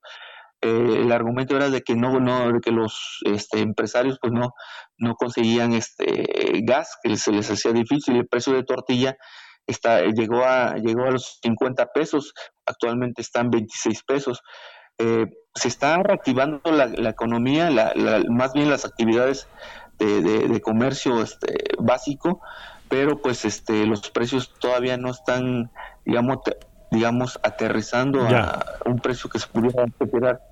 [0.61, 4.53] Eh, el argumento era de que no, no de que los este, empresarios pues no,
[4.99, 8.15] no conseguían este gas, que se les hacía difícil.
[8.17, 9.17] El precio de tortilla
[9.67, 12.35] está, llegó, a, llegó a los 50 pesos,
[12.67, 14.43] actualmente están 26 pesos.
[14.99, 15.25] Eh,
[15.55, 17.95] se está reactivando la, la economía, la,
[18.29, 19.49] más bien las actividades
[19.99, 22.41] de, de comercio este, básico,
[22.93, 25.71] pero pues este los precios todavía no están
[26.05, 26.41] digamos
[26.91, 30.43] digamos aterrizando a un precio que se pudiera considerar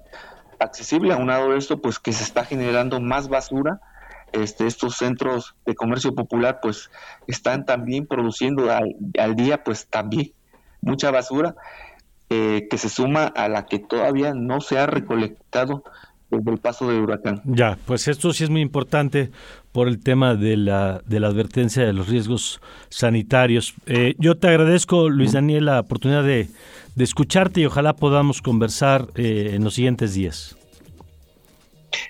[0.59, 1.13] accesible.
[1.13, 3.83] Aunado de esto pues que se está generando más basura
[4.33, 6.91] este, estos centros de comercio popular pues
[7.27, 10.33] están también produciendo al, día pues también
[10.81, 11.57] mucha basura
[12.31, 15.85] eh, que se suma a la que todavía no se ha recolectado
[16.31, 17.43] desde el paso del huracán.
[17.45, 19.31] Ya, pues esto sí es muy importante
[19.73, 23.75] por el tema de la, de la advertencia de los riesgos sanitarios.
[23.87, 26.49] Eh, yo te agradezco, Luis Daniel, la oportunidad de,
[26.95, 30.57] de escucharte y ojalá podamos conversar eh, en los siguientes días.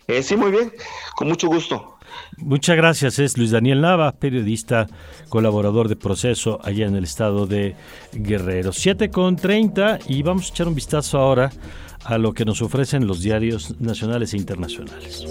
[0.06, 0.72] Eh, sí, muy bien,
[1.16, 1.96] con mucho gusto.
[2.37, 4.87] Muchas gracias, es Luis Daniel Nava, periodista,
[5.29, 7.77] colaborador de Proceso allá en el estado de
[8.12, 8.73] Guerrero.
[8.73, 11.51] 7 con 30 y vamos a echar un vistazo ahora
[12.05, 15.27] a lo que nos ofrecen los diarios nacionales e internacionales.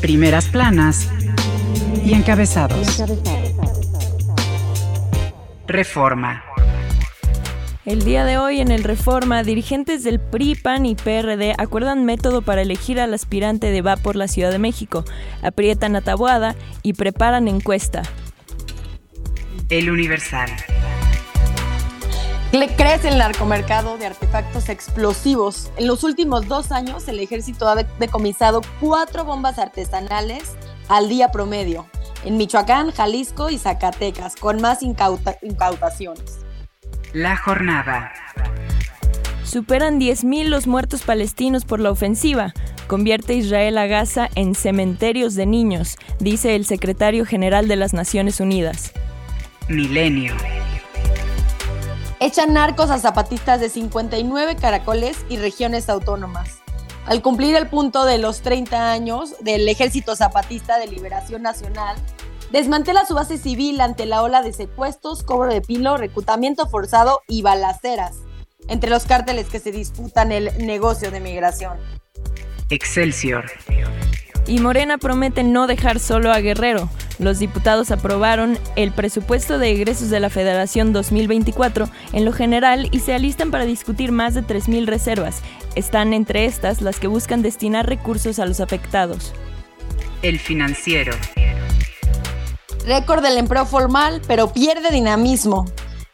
[0.00, 1.08] Primeras planas
[2.04, 3.02] y encabezados.
[5.66, 6.44] Reforma.
[7.86, 12.42] El día de hoy en el Reforma, dirigentes del PRI, PAN y PRD acuerdan método
[12.42, 15.04] para elegir al aspirante de Va por la Ciudad de México,
[15.40, 18.02] aprietan a Taboada y preparan encuesta.
[19.68, 20.50] El Universal.
[22.76, 25.70] Crece el narcomercado de artefactos explosivos.
[25.76, 30.56] En los últimos dos años, el ejército ha decomisado cuatro bombas artesanales
[30.88, 31.86] al día promedio
[32.24, 36.45] en Michoacán, Jalisco y Zacatecas, con más incautaciones.
[37.12, 38.12] La jornada.
[39.44, 42.52] Superan 10.000 los muertos palestinos por la ofensiva.
[42.88, 48.40] Convierte Israel a Gaza en cementerios de niños, dice el secretario general de las Naciones
[48.40, 48.92] Unidas.
[49.68, 50.34] Milenio.
[52.20, 56.58] Echan narcos a zapatistas de 59 caracoles y regiones autónomas.
[57.06, 61.96] Al cumplir el punto de los 30 años del Ejército Zapatista de Liberación Nacional,
[62.56, 67.42] desmantela su base civil ante la ola de secuestros, cobro de pilo, reclutamiento forzado y
[67.42, 68.16] balaceras
[68.68, 71.76] entre los cárteles que se disputan el negocio de migración.
[72.70, 73.44] Excelsior.
[74.46, 76.88] Y Morena promete no dejar solo a Guerrero.
[77.18, 83.00] Los diputados aprobaron el presupuesto de egresos de la Federación 2024 en lo general y
[83.00, 85.42] se alistan para discutir más de 3.000 reservas.
[85.74, 89.34] Están entre estas las que buscan destinar recursos a los afectados.
[90.22, 91.12] El financiero.
[92.86, 95.66] Récord del empleo formal, pero pierde dinamismo.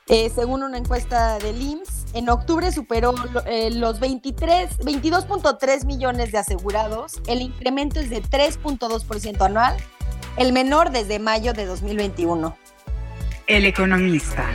[0.08, 3.14] Eh, según una encuesta del IMSS, en octubre superó
[3.46, 7.20] eh, los 22.3 millones de asegurados.
[7.26, 9.76] El incremento es de 3.2% anual
[10.38, 12.56] el menor desde mayo de 2021.
[13.48, 14.46] El economista.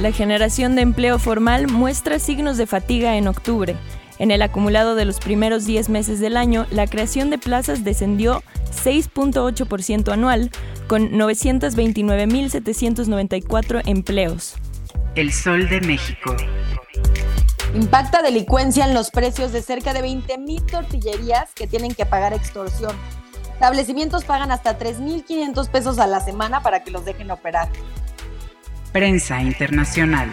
[0.00, 3.76] La generación de empleo formal muestra signos de fatiga en octubre.
[4.22, 8.44] En el acumulado de los primeros 10 meses del año, la creación de plazas descendió
[8.84, 10.52] 6.8% anual,
[10.86, 14.54] con 929.794 empleos.
[15.16, 16.36] El Sol de México.
[17.74, 22.94] Impacta delincuencia en los precios de cerca de 20.000 tortillerías que tienen que pagar extorsión.
[23.54, 27.68] Establecimientos pagan hasta 3.500 pesos a la semana para que los dejen operar.
[28.92, 30.30] Prensa Internacional.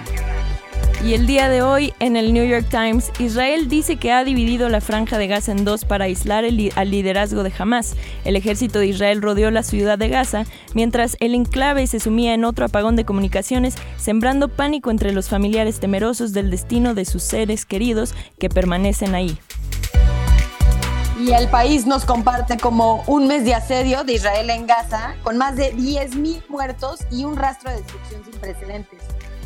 [1.01, 4.67] Y el día de hoy, en el New York Times, Israel dice que ha dividido
[4.67, 7.95] la franja de Gaza en dos para aislar al liderazgo de Hamas.
[8.25, 12.43] El ejército de Israel rodeó la ciudad de Gaza, mientras el enclave se sumía en
[12.43, 17.65] otro apagón de comunicaciones, sembrando pánico entre los familiares temerosos del destino de sus seres
[17.65, 19.39] queridos que permanecen ahí.
[21.17, 25.37] Y el país nos comparte como un mes de asedio de Israel en Gaza, con
[25.37, 28.99] más de 10.000 muertos y un rastro de destrucción sin precedentes.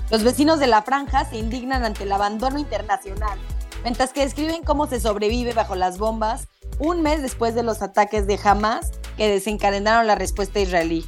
[0.09, 3.39] Los vecinos de la franja se indignan ante el abandono internacional,
[3.83, 6.47] mientras que describen cómo se sobrevive bajo las bombas
[6.79, 11.05] un mes después de los ataques de Hamas que desencadenaron la respuesta israelí.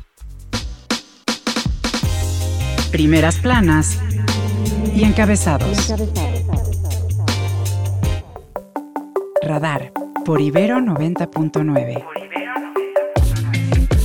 [2.91, 3.97] Primeras planas
[4.95, 5.93] y encabezados.
[9.41, 9.91] Radar
[10.23, 12.05] por Ibero 90.9.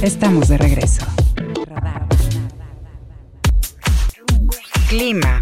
[0.02, 1.09] Estamos de regreso.
[4.90, 5.40] Clima.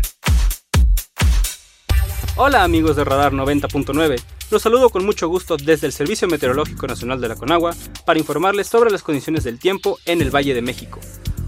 [2.36, 4.20] Hola amigos de Radar 90.9.
[4.50, 8.66] Los saludo con mucho gusto desde el Servicio Meteorológico Nacional de la Conagua para informarles
[8.66, 11.00] sobre las condiciones del tiempo en el Valle de México.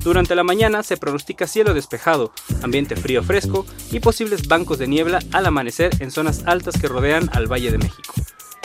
[0.02, 2.32] Durante la mañana se pronostica cielo despejado,
[2.62, 7.28] ambiente frío fresco y posibles bancos de niebla al amanecer en zonas altas que rodean
[7.34, 8.14] al Valle de México.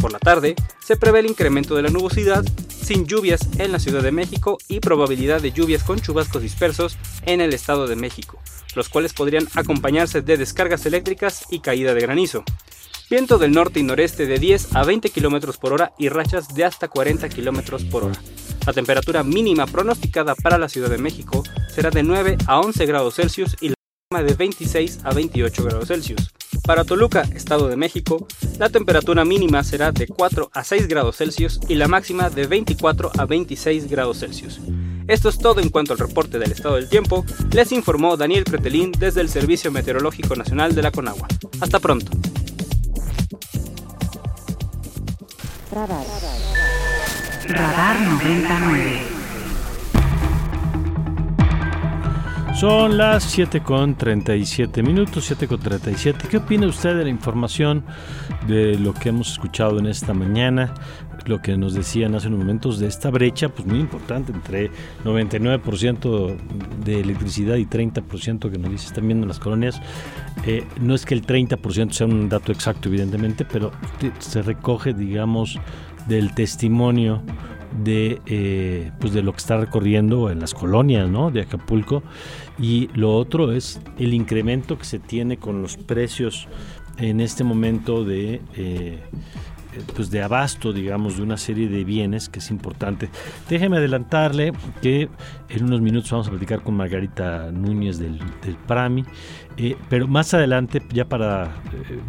[0.05, 4.03] Por la tarde se prevé el incremento de la nubosidad sin lluvias en la Ciudad
[4.03, 8.39] de México y probabilidad de lluvias con chubascos dispersos en el Estado de México
[8.75, 12.43] los cuales podrían acompañarse de descargas eléctricas y caída de granizo.
[13.09, 16.65] Viento del norte y noreste de 10 a 20 km por hora y rachas de
[16.65, 18.21] hasta 40 km por hora.
[18.67, 21.41] La temperatura mínima pronosticada para la Ciudad de México
[21.73, 23.74] será de 9 a 11 grados Celsius y
[24.23, 26.31] de 26 a 28 grados Celsius.
[26.63, 31.59] Para Toluca, Estado de México, la temperatura mínima será de 4 a 6 grados Celsius
[31.67, 34.59] y la máxima de 24 a 26 grados Celsius.
[35.07, 37.23] Esto es todo en cuanto al reporte del estado del tiempo.
[37.51, 41.27] Les informó Daniel Pretelín desde el Servicio Meteorológico Nacional de la Conagua.
[41.61, 42.11] Hasta pronto.
[47.47, 49.14] Radar 99.
[52.55, 56.27] Son las 7 con 37 minutos, 7 con 37.
[56.29, 57.83] ¿Qué opina usted de la información
[58.47, 60.73] de lo que hemos escuchado en esta mañana?
[61.25, 64.69] lo que nos decían hace unos momentos de esta brecha, pues muy importante, entre
[65.03, 66.37] 99%
[66.83, 69.81] de electricidad y 30% que nos dice están viendo en las colonias.
[70.45, 73.71] Eh, no es que el 30% sea un dato exacto, evidentemente, pero
[74.19, 75.59] se recoge, digamos,
[76.07, 77.23] del testimonio
[77.83, 81.31] de, eh, pues de lo que está recorriendo en las colonias ¿no?
[81.31, 82.03] de Acapulco
[82.59, 86.47] y lo otro es el incremento que se tiene con los precios
[86.97, 88.99] en este momento de eh,
[89.95, 93.09] pues de abasto, digamos, de una serie de bienes que es importante.
[93.49, 95.09] Déjeme adelantarle que
[95.49, 99.03] en unos minutos vamos a platicar con Margarita Núñez del, del PRAMI,
[99.57, 101.55] eh, pero más adelante, ya para,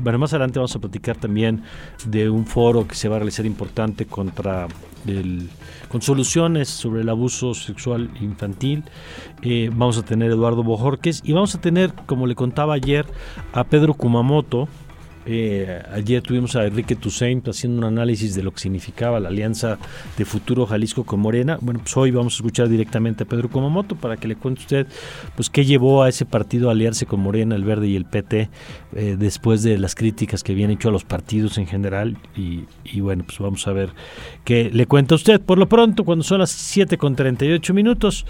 [0.00, 1.62] bueno, más adelante vamos a platicar también
[2.06, 4.68] de un foro que se va a realizar importante contra
[5.08, 5.48] el,
[5.88, 8.84] con soluciones sobre el abuso sexual infantil.
[9.42, 13.06] Eh, vamos a tener Eduardo Bojorques y vamos a tener, como le contaba ayer,
[13.52, 14.68] a Pedro Kumamoto,
[15.28, 19.76] eh, ayer tuvimos a Enrique Toussaint haciendo un análisis de lo que significaba la alianza
[20.16, 21.58] de futuro Jalisco con Morena.
[21.60, 24.86] Bueno, pues hoy vamos a escuchar directamente a Pedro Kumamoto para que le cuente usted
[25.34, 28.48] pues qué llevó a ese partido a aliarse con Morena, el Verde y el PT
[28.94, 32.16] eh, después de las críticas que habían hecho a los partidos en general.
[32.36, 33.90] Y, bueno, pues vamos a ver
[34.44, 35.40] qué le cuenta usted.
[35.40, 38.26] Por lo pronto, cuando son las 7 con 38 minutos,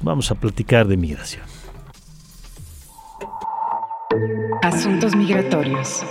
[0.00, 1.44] vamos a platicar de migración.
[4.62, 6.04] Asuntos migratorios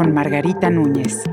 [0.00, 1.24] con Margarita Núñez.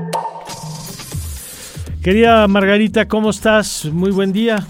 [2.02, 3.86] Querida Margarita, ¿cómo estás?
[3.90, 4.66] Muy buen día.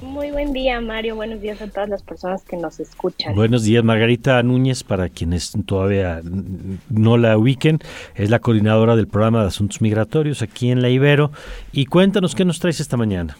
[0.00, 1.16] Muy buen día, Mario.
[1.16, 3.34] Buenos días a todas las personas que nos escuchan.
[3.34, 6.20] Buenos días, Margarita Núñez, para quienes todavía
[6.88, 7.80] no la ubiquen,
[8.14, 11.32] es la coordinadora del programa de asuntos migratorios aquí en la Ibero.
[11.72, 13.36] Y cuéntanos qué nos traes esta mañana.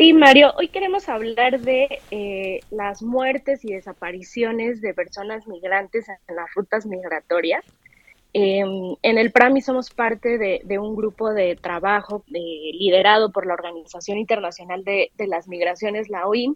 [0.00, 6.36] Sí, Mario, hoy queremos hablar de eh, las muertes y desapariciones de personas migrantes en
[6.36, 7.62] las rutas migratorias.
[8.32, 14.16] Em, en el PRAMI somos parte de, un grupo de trabajo liderado por la Organización
[14.16, 16.54] Internacional de, las Migraciones, la OIM,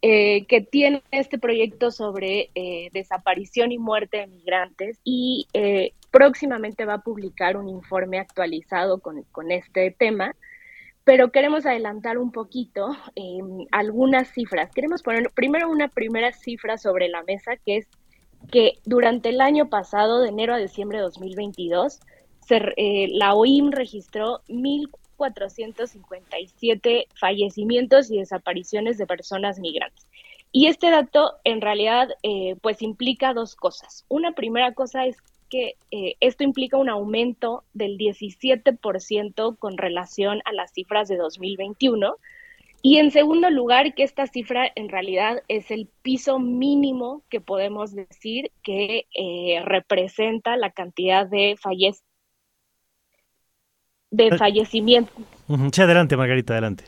[0.00, 6.86] eh, que tiene este proyecto sobre eh, desaparición y muerte de migrantes y eh, próximamente
[6.86, 10.34] va a publicar un informe actualizado con, este tema.
[11.06, 14.72] Pero queremos adelantar un poquito em, algunas cifras.
[14.72, 17.86] Queremos poner primero una primera cifra sobre la mesa, que es
[18.50, 22.00] que durante el año pasado, de enero a diciembre de 2022,
[22.50, 30.08] eh, la OIM registró 1.457 fallecimientos y desapariciones de personas migrantes.
[30.50, 34.04] Y este dato en realidad eh, pues implica dos cosas.
[34.08, 35.18] Una primera cosa es
[35.48, 42.16] que eh, esto implica un aumento del 17% con relación a las cifras de 2021
[42.88, 47.92] y en segundo lugar, que esta cifra en realidad es el piso mínimo que podemos
[47.92, 51.96] decir que eh, representa la cantidad de fallec
[54.12, 55.10] de eh, fallecimiento.
[55.72, 56.84] Sí, adelante, Margarita, adelante.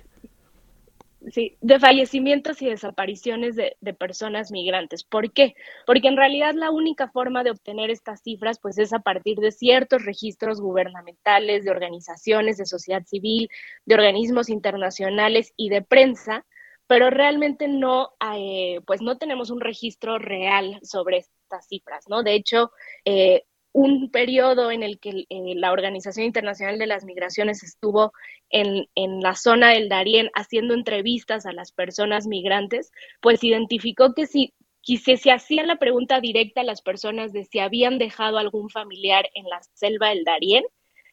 [1.33, 5.03] Sí, de fallecimientos y desapariciones de, personas migrantes.
[5.03, 5.55] ¿Por qué?
[5.85, 9.51] Porque en realidad la única forma de obtener estas cifras pues es a partir de
[9.51, 13.49] ciertos registros gubernamentales, de organizaciones de sociedad civil,
[13.85, 16.47] de organismos internacionales y de prensa,
[16.87, 22.23] pero realmente no, eh, pues no tenemos un registro real sobre estas cifras, ¿no?
[22.23, 22.71] De hecho,
[23.05, 28.13] eh, un periodo en el que eh, la Organización Internacional de las Migraciones estuvo
[28.51, 28.87] en,
[29.21, 32.91] la zona del Darién haciendo entrevistas a las personas migrantes,
[33.21, 37.59] pues identificó que si, si se hacía la pregunta directa a las personas de si
[37.59, 40.65] habían dejado algún familiar en la selva del Darién,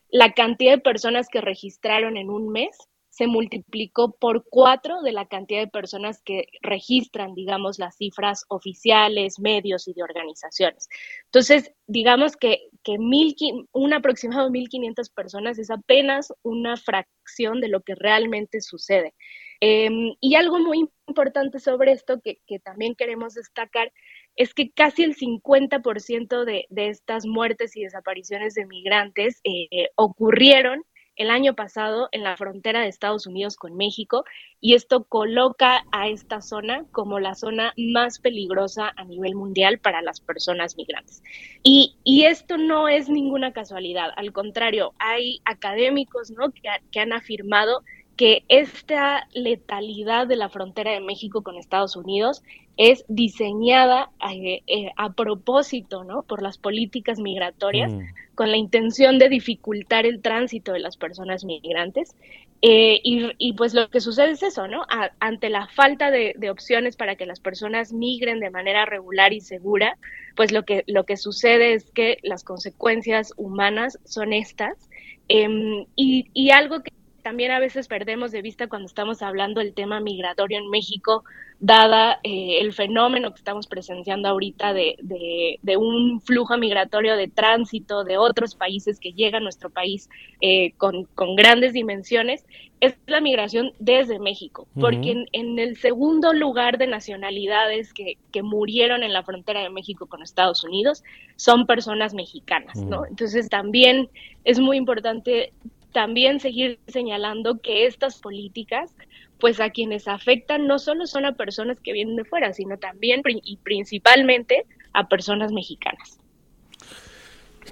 [0.09, 2.77] la cantidad de personas que registraron en un mes
[3.15, 9.39] se multiplicó por cuatro de la cantidad de personas que registran, digamos, las cifras oficiales,
[9.39, 10.89] medios y de organizaciones.
[11.23, 13.33] Entonces, digamos que, que mil,
[13.71, 19.13] un aproximado de 1.500 personas es apenas una fracción de lo que realmente sucede.
[19.61, 23.93] Em, y algo muy importante sobre esto que, que, también queremos destacar
[24.35, 30.83] es que casi el 50% de, de estas muertes y desapariciones de migrantes eh, ocurrieron
[31.15, 34.25] el año pasado en la frontera de Estados Unidos con México
[34.59, 40.01] y esto coloca a esta zona como la zona más peligrosa a nivel mundial para
[40.01, 41.23] las personas migrantes.
[41.63, 41.95] Y,
[42.25, 46.51] esto no es ninguna casualidad, al contrario, hay académicos ¿no?
[46.51, 47.83] que, que han afirmado
[48.15, 52.41] que esta letalidad de la frontera de México con Estados Unidos
[52.77, 56.23] es diseñada eh, eh, a propósito, ¿no?
[56.23, 57.99] Por las políticas migratorias, mm.
[58.35, 62.15] con la intención de dificultar el tránsito de las personas migrantes.
[62.61, 64.85] Eh, y, pues lo que sucede es eso, ¿no?
[65.19, 69.97] ante la falta de, opciones para que las personas migren de manera regular y segura,
[70.35, 74.89] pues lo que, lo que sucede es que las consecuencias humanas son estas.
[75.27, 76.91] Em, y, y algo que
[77.25, 81.23] también a veces perdemos de vista cuando estamos hablando del tema migratorio en México,
[81.59, 88.03] dada eh, el fenómeno que estamos presenciando ahorita de, de, un flujo migratorio de tránsito
[88.03, 90.07] de otros países que llega a nuestro país
[90.39, 92.45] eh, con, con, grandes dimensiones,
[92.79, 99.01] es la migración desde México, porque en, el segundo lugar de nacionalidades que, que, murieron
[99.01, 101.03] en la frontera de México con Estados Unidos
[101.37, 103.07] son personas mexicanas, ¿no?
[103.07, 104.09] Entonces también
[104.43, 105.53] es muy importante
[105.95, 108.93] también seguir señalando que estas políticas,
[109.39, 113.21] pues a quienes afectan no solo son a personas que vienen de fuera, sino también
[113.25, 116.19] y principalmente a personas mexicanas.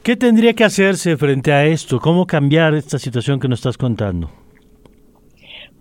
[0.03, 1.99] ¿Qué tendría que hacerse frente a esto?
[1.99, 4.31] ¿Cómo cambiar esta situación que nos estás contando?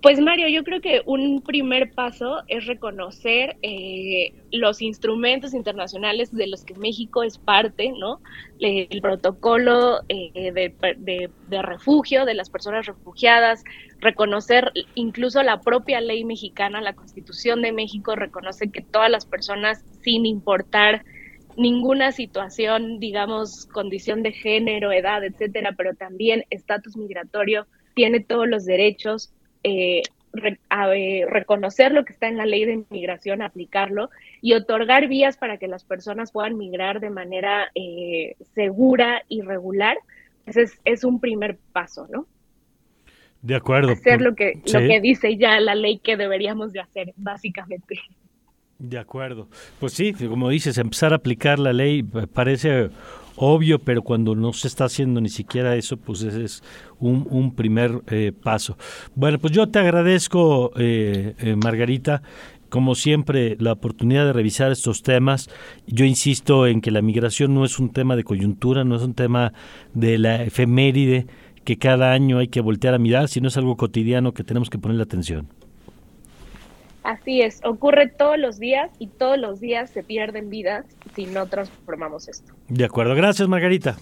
[0.02, 6.48] Pues Mario, yo creo que un primer paso es reconocer eh, los instrumentos internacionales de
[6.48, 8.20] los que México es parte, ¿no?
[8.58, 13.62] El protocolo eh, de, refugio de las personas refugiadas,
[14.00, 19.84] reconocer incluso la propia ley mexicana, la Constitución de México reconoce que todas las personas,
[20.00, 21.04] sin importar
[21.56, 28.64] ninguna situación, digamos, condición de género, edad, etcétera, pero también estatus migratorio, tiene todos los
[28.64, 29.32] derechos
[29.64, 30.02] eh,
[31.28, 34.10] reconocer lo que está en la ley de inmigración, aplicarlo
[34.40, 39.98] y otorgar vías para que las personas puedan migrar de manera eh, segura y regular,
[40.46, 42.26] ese es, un primer paso, ¿no?
[43.42, 43.92] De acuerdo.
[43.92, 48.00] Hacer lo que, lo que dice ya la ley que deberíamos de hacer, básicamente.
[48.78, 49.48] De acuerdo.
[49.78, 52.90] Pues sí, como dices, empezar a aplicar la ley parece
[53.36, 56.62] obvio, pero cuando no se está haciendo ni siquiera eso, pues ese es
[57.00, 58.76] un, primer eh, paso.
[59.14, 62.22] Bueno, pues yo te agradezco, eh, eh, Margarita.
[62.68, 65.50] como siempre, la oportunidad de revisar estos temas.
[65.86, 69.12] Yo insisto en que la migración no es un tema de coyuntura, no es un
[69.12, 69.52] tema
[69.92, 71.26] de la efeméride
[71.64, 74.78] que cada año hay que voltear a mirar, sino es algo cotidiano que tenemos que
[74.78, 75.48] ponerle atención.
[77.02, 81.46] Así es, ocurre todos los días y todos los días se pierden vidas si no
[81.46, 82.54] transformamos esto.
[82.68, 83.96] De acuerdo, gracias Margarita.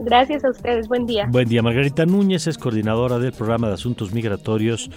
[0.00, 1.26] Gracias a ustedes, buen día.
[1.28, 4.90] Buen día, Margarita Núñez es coordinadora del programa de asuntos migratorios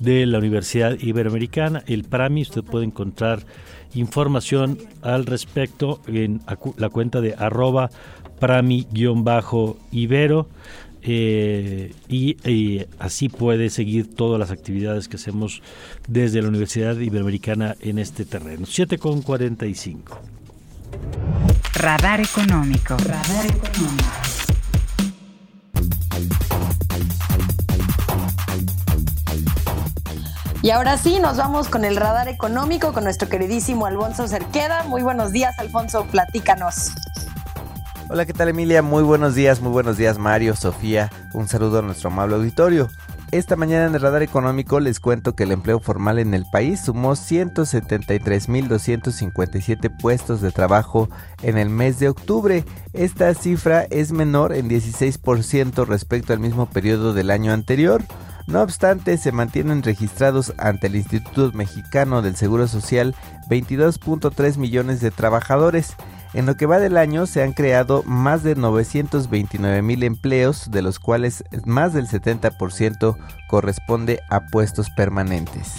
[0.00, 2.42] de la Universidad Iberoamericana, el PRAMI.
[2.42, 3.40] Usted puede encontrar
[3.94, 6.40] información al respecto en
[6.76, 7.90] la cuenta de arroba
[8.40, 10.48] prami-ibero.
[11.02, 15.62] Eh, y, así puede seguir todas las actividades que hacemos
[16.08, 18.66] desde la Universidad Iberoamericana en este terreno.
[18.66, 20.20] 7 con 45.
[21.74, 22.96] Radar económico.
[22.98, 24.04] Radar económico.
[30.62, 34.84] Y ahora sí, nos vamos con el radar económico con nuestro queridísimo Alfonso Cerqueda.
[34.84, 36.90] Muy buenos días, Alfonso, platícanos.
[38.12, 38.82] Hola, ¿qué tal Emilia?
[38.82, 41.12] Muy buenos días, muy buenos días Mario, Sofía.
[41.32, 42.88] Un saludo a nuestro amable auditorio.
[43.30, 46.80] Esta mañana en el radar económico les cuento que el empleo formal en el país
[46.80, 51.08] sumó 173.257 puestos de trabajo
[51.44, 52.64] en el mes de octubre.
[52.94, 58.02] Esta cifra es menor en 16% respecto al mismo periodo del año anterior.
[58.48, 63.14] No obstante, se mantienen registrados ante el Instituto Mexicano del Seguro Social
[63.48, 65.94] 22.3 millones de trabajadores.
[66.32, 70.80] En lo que va del año se han creado más de 929 mil empleos, de
[70.80, 73.16] los cuales más del 70%
[73.48, 75.72] corresponde a puestos permanentes.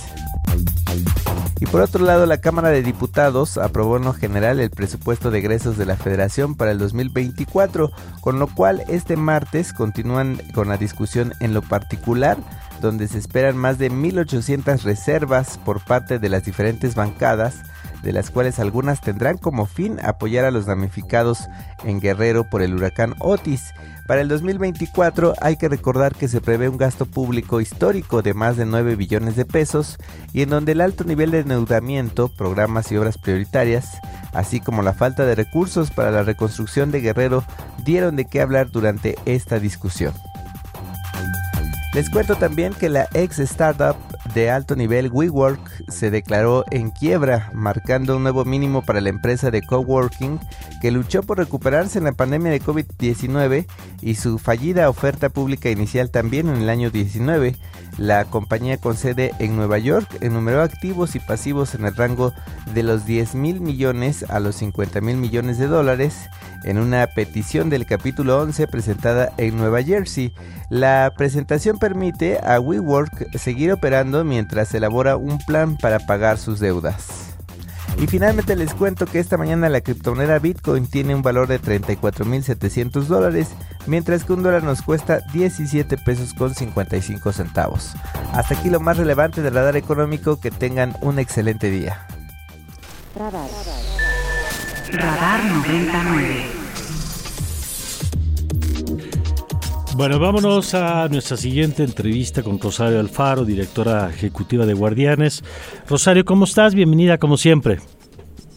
[1.62, 5.40] Y por otro lado, la Cámara de Diputados aprobó en lo general el presupuesto de
[5.40, 10.78] egresos de la Federación para el 2024, con lo cual este martes continúan con la
[10.78, 12.38] discusión en lo particular,
[12.82, 17.62] donde se esperan más de 1.800 reservas por parte de las diferentes bancadas
[18.04, 21.48] de las cuales algunas tendrán como fin apoyar a los damnificados
[21.84, 23.74] en Guerrero por el huracán Otis.
[24.08, 28.58] Para el 2024 hay que recordar que se prevé un gasto público histórico de más
[28.58, 29.98] de 9 billones de pesos
[30.34, 34.00] y en donde el alto nivel de endeudamiento, programas y obras prioritarias,
[34.34, 37.44] así como la falta de recursos para la reconstrucción de Guerrero
[37.86, 40.14] dieron de qué hablar durante esta discusión.
[41.94, 43.98] Les cuento también que la ex startup
[44.34, 49.52] de alto nivel WeWork se declaró en quiebra, marcando un nuevo mínimo para la empresa
[49.52, 50.40] de coworking
[50.82, 53.66] que luchó por recuperarse en la pandemia de COVID-19
[54.02, 57.56] y su fallida oferta pública inicial también en el año 19.
[57.98, 62.32] La compañía con sede en Nueva York enumeró activos y pasivos en el rango
[62.74, 66.30] de los 10 mil millones a los 50 mil millones de dólares
[66.64, 70.32] en una petición del capítulo 11 presentada en Nueva Jersey.
[70.70, 77.32] La presentación permite a WeWork seguir operando mientras elabora un plan para pagar sus deudas.
[78.00, 83.04] Y finalmente les cuento que esta mañana la criptomoneda Bitcoin tiene un valor de 34.700
[83.04, 83.50] dólares,
[83.86, 87.94] mientras que un dólar nos cuesta 17 pesos con 55 centavos.
[88.34, 92.06] Hasta aquí lo más relevante del radar económico, que tengan un excelente día.
[93.16, 93.50] Radar.
[94.94, 96.61] Radar 99.
[99.96, 105.44] Bueno, vámonos a nuestra siguiente entrevista con Rosario Alfaro, directora ejecutiva de Guardianes.
[105.90, 106.74] Rosario, ¿cómo estás?
[106.74, 107.80] Bienvenida como siempre.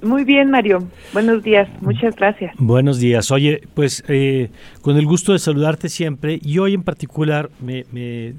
[0.00, 0.88] Muy bien, Mario.
[1.12, 1.68] Buenos días.
[1.80, 2.54] Muchas gracias.
[2.58, 3.32] Buenos días.
[3.32, 8.34] Oye, pues eh, con el gusto de saludarte siempre y hoy en particular me, me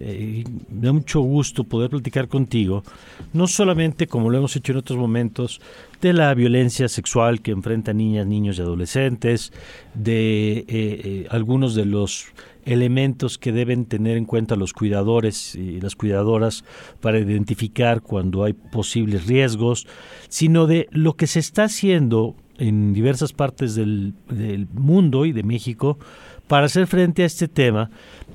[0.00, 2.82] eh, me da mucho gusto poder platicar contigo,
[3.32, 5.60] no solamente como lo hemos hecho en otros momentos,
[6.00, 9.52] de la violencia sexual que enfrentan niñas, niños y adolescentes,
[9.94, 12.26] de eh, eh, algunos de los
[12.64, 16.64] elementos que deben tener en cuenta los cuidadores y las cuidadoras
[17.00, 19.86] para identificar cuando hay posibles riesgos,
[20.28, 25.42] sino de lo que se está haciendo en diversas partes del, del mundo y de
[25.42, 25.98] México
[26.48, 27.90] para hacer frente a este tema,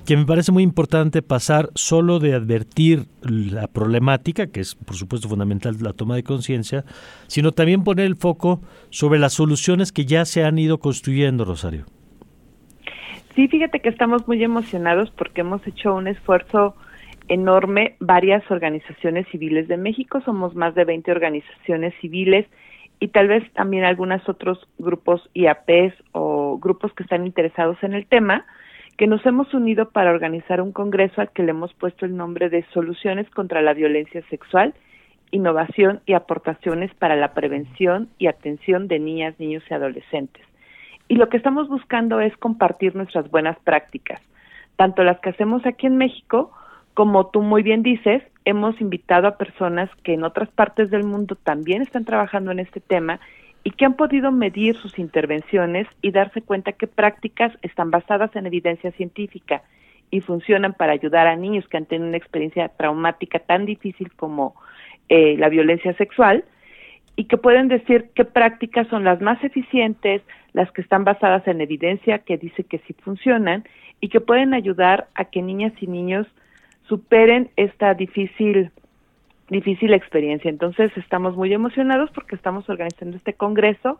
[0.05, 5.27] que me parece muy importante pasar solo de advertir la problemática, que es por supuesto
[5.27, 6.85] fundamental la toma de conciencia,
[7.27, 11.85] sino también poner el foco sobre las soluciones que ya se han ido construyendo, Rosario.
[13.35, 16.75] Sí, fíjate que estamos muy emocionados porque hemos hecho un esfuerzo
[17.29, 22.45] enorme, varias organizaciones civiles de México, somos más de 20 organizaciones civiles
[22.99, 28.05] y tal vez también algunos otros grupos IAPs o grupos que están interesados en el
[28.05, 28.45] tema,
[28.97, 32.49] que nos hemos unido para organizar un congreso al que le hemos puesto el nombre
[32.49, 34.73] de Soluciones contra la Violencia Sexual,
[35.31, 40.45] Innovación y Aportaciones para la Prevención y Atención de Niñas, Niños y Adolescentes.
[41.07, 44.21] Y lo que estamos buscando es compartir nuestras buenas prácticas,
[44.75, 46.51] tanto las que hacemos aquí en México,
[46.93, 51.35] como tú muy bien dices, hemos invitado a personas que en otras partes del mundo
[51.35, 53.19] también están trabajando en este tema
[53.63, 58.45] y que han podido medir sus intervenciones y darse cuenta que prácticas están basadas en
[58.45, 59.63] evidencia científica
[60.11, 64.55] y funcionan para ayudar a niños que han tenido una experiencia traumática tan difícil como
[65.09, 66.43] eh, la violencia sexual
[67.15, 70.21] y que pueden decir qué prácticas son las más eficientes,
[70.51, 73.63] las que están basadas en evidencia que dice que sí funcionan
[74.01, 76.27] y que pueden ayudar a que niñas y niños
[76.87, 78.71] superen esta difícil
[79.49, 80.49] difícil experiencia.
[80.49, 83.99] Entonces estamos muy emocionados porque estamos organizando este congreso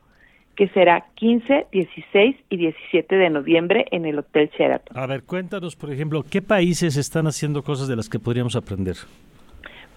[0.55, 4.97] que será 15, 16 y 17 de noviembre en el Hotel Sheraton.
[4.97, 8.95] A ver, cuéntanos, por ejemplo, ¿qué países están haciendo cosas de las que podríamos aprender?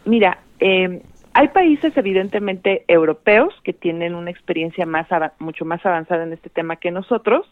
[0.06, 1.02] Mira, eh,
[1.34, 5.06] hay países evidentemente europeos que tienen una experiencia más
[5.38, 7.46] mucho más avanzada en este tema que nosotros.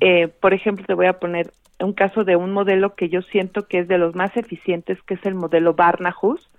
[0.00, 3.66] Eh, por ejemplo, te voy a poner un caso de un modelo que yo siento
[3.66, 6.50] que es de los más eficientes, que es el modelo Barnahus.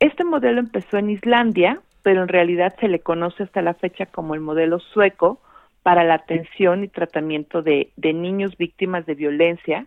[0.00, 4.34] Este modelo empezó en Islandia, pero en realidad se le conoce hasta la fecha como
[4.34, 5.40] el modelo sueco
[5.82, 9.86] para la atención y tratamiento de, niños víctimas de violencia.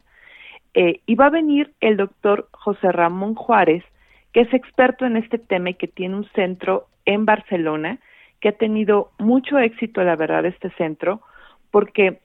[0.73, 3.83] Eh, y va a venir el doctor José Ramón Juárez,
[4.33, 7.99] que es experto en este tema y que tiene un centro en Barcelona,
[8.39, 11.21] que ha tenido mucho éxito, la verdad, este centro,
[11.71, 12.19] porque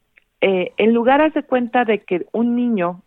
[0.47, 3.01] eh, en lugar de cuenta de que un niño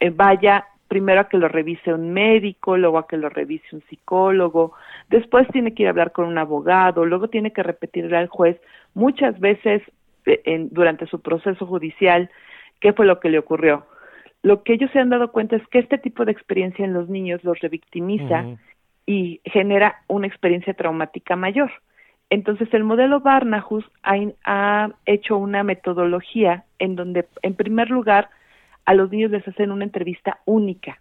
[0.00, 3.82] eh, vaya primero a que lo revise un médico, luego a que lo revise un
[3.82, 4.72] psicólogo,
[5.08, 8.60] después tiene que ir a hablar con un abogado, luego tiene que repetirle al juez
[8.94, 9.82] muchas veces
[10.26, 12.28] eh, durante su proceso judicial
[12.80, 13.86] qué fue lo que le ocurrió
[14.42, 17.08] lo que ellos se han dado cuenta es que este tipo de experiencia en los
[17.08, 18.46] niños los revictimiza
[19.06, 21.70] y genera una experiencia traumática mayor.
[22.30, 24.14] Entonces, el modelo Barnahus ha,
[24.44, 28.30] ha, hecho una metodología en donde, en primer lugar,
[28.84, 31.00] a los niños les hacen una entrevista única.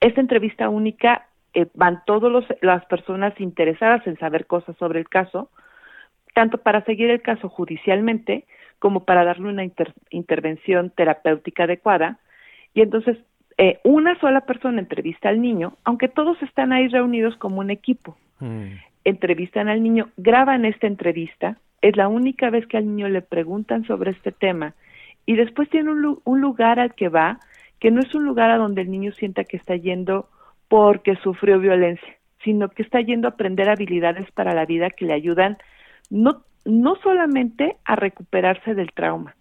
[0.00, 5.50] Esta entrevista única eh, van todas las personas interesadas en saber cosas sobre el caso,
[6.34, 8.44] tanto para seguir el caso judicialmente
[8.78, 9.64] como para darle una
[10.10, 12.18] intervención terapéutica adecuada
[12.76, 13.16] y entonces,
[13.56, 18.18] eh, una sola persona entrevista al niño, aunque todos están ahí reunidos como un equipo.
[18.38, 18.74] Mm.
[19.06, 23.84] Entrevistan al niño, graban esta entrevista, es la única vez que al niño le preguntan
[23.84, 24.74] sobre este tema
[25.26, 27.38] y después tiene un, lugar al que va,
[27.78, 30.28] que no es un lugar a donde el niño sienta que está yendo
[30.66, 35.12] porque sufrió violencia, sino que está yendo a aprender habilidades para la vida que le
[35.12, 35.56] ayudan
[36.10, 39.36] no, no solamente a recuperarse del trauma,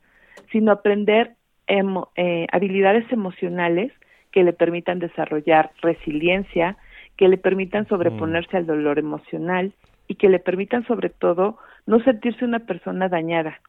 [0.52, 1.34] sino aprender
[1.66, 3.92] eh, habilidades emocionales
[4.32, 6.78] que le permitan desarrollar resiliencia,
[7.18, 9.74] que le permitan sobreponerse al dolor emocional
[10.08, 13.60] y que le permitan sobre todo no sentirse una persona dañada,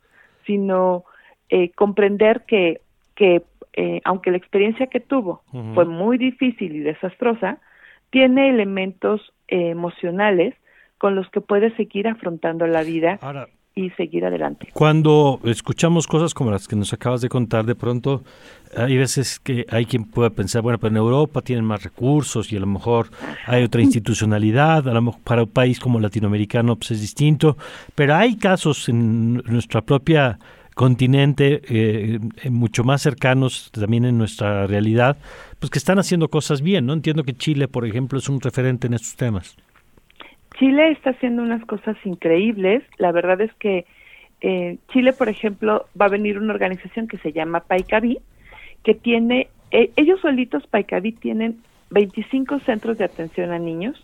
[0.47, 1.05] sino
[1.49, 2.81] eh, comprender que,
[3.15, 3.43] que
[3.75, 5.43] eh, aunque la experiencia que tuvo
[5.75, 7.59] fue muy difícil y desastrosa,
[8.11, 10.55] tiene elementos emocionales
[10.99, 13.19] con los que puede seguir afrontando la vida
[13.79, 14.71] y seguir adelante.
[14.73, 18.25] Cuando escuchamos cosas como las que nos acabas de contar, de pronto
[18.75, 22.57] hay veces que hay quien puede pensar, bueno, pero en Europa tienen más recursos y
[22.57, 23.11] a lo mejor
[23.47, 27.59] hay otra institucionalidad, a lo mejor para un país como latinoamericano pues es distinto,
[27.95, 30.39] pero hay casos en nuestra propia
[30.75, 32.19] continente, eh,
[32.49, 35.19] mucho más cercanos también en nuestra realidad,
[35.59, 36.95] pues que están haciendo cosas bien, ¿no?
[36.95, 39.55] Entiendo que Chile, por ejemplo, es un referente en estos temas.
[40.59, 42.83] Chile está haciendo unas cosas increíbles.
[42.99, 43.87] La verdad es que
[44.41, 48.19] eh, Chile, por ejemplo, va a venir una organización que se llama Paicaví,
[48.83, 51.59] que tiene, eh, ellos solitos, Paicaví, tienen
[51.91, 54.01] 25 centros de atención a niños.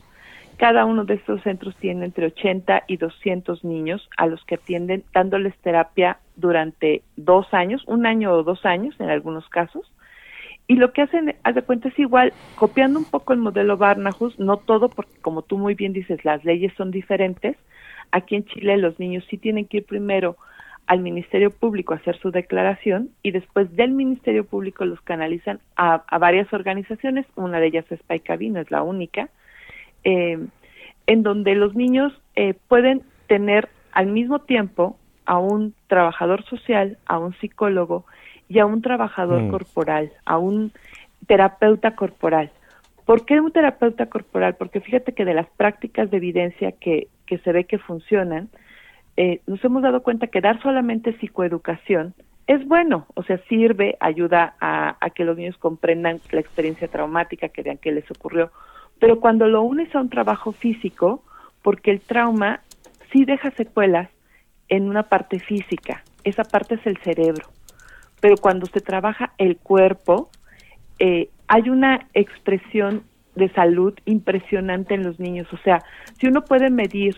[0.59, 5.03] Cada uno de estos centros tiene entre 80 y 200 niños a los que atienden
[5.13, 9.91] dándoles terapia durante dos años, un año o dos años en algunos casos.
[10.67, 14.39] Y lo que hacen, haz de cuenta, es igual, copiando un poco el modelo Barnahus,
[14.39, 17.57] no todo, porque como tú muy bien dices, las leyes son diferentes.
[18.11, 20.37] Aquí en Chile los niños sí tienen que ir primero
[20.87, 26.03] al Ministerio Público a hacer su declaración y después del Ministerio Público los canalizan a,
[26.19, 29.31] varias organizaciones, una de ellas es Paicabino, es la única,
[30.05, 30.39] eh,
[31.07, 37.19] en donde los niños eh, pueden tener al mismo tiempo a un trabajador social, a
[37.19, 38.05] un psicólogo
[38.53, 39.51] y a un trabajador mm.
[39.51, 40.73] corporal, a un
[41.27, 42.51] terapeuta corporal.
[43.07, 44.57] ¿Por qué un terapeuta corporal?
[44.57, 48.51] Porque fíjate que de las prácticas de evidencia que, que se ve que funcionan,
[49.17, 52.15] eh, nos hemos dado cuenta que dar solamente psicoeducación
[52.47, 57.49] es bueno, o sea, sirve, ayuda a, a que los niños comprendan la experiencia traumática,
[57.49, 58.51] que vean qué les ocurrió,
[58.99, 61.25] pero cuando lo unes a un trabajo físico,
[61.63, 62.61] porque el trauma
[63.13, 64.11] sí deja secuelas
[64.69, 67.47] en una parte física, esa parte es el cerebro
[68.23, 70.31] pero cuando se trabaja el cuerpo,
[71.01, 73.03] eh, hay una expresión
[73.35, 75.53] de salud impresionante en los niños.
[75.53, 75.83] O sea,
[76.21, 77.17] si uno puede medir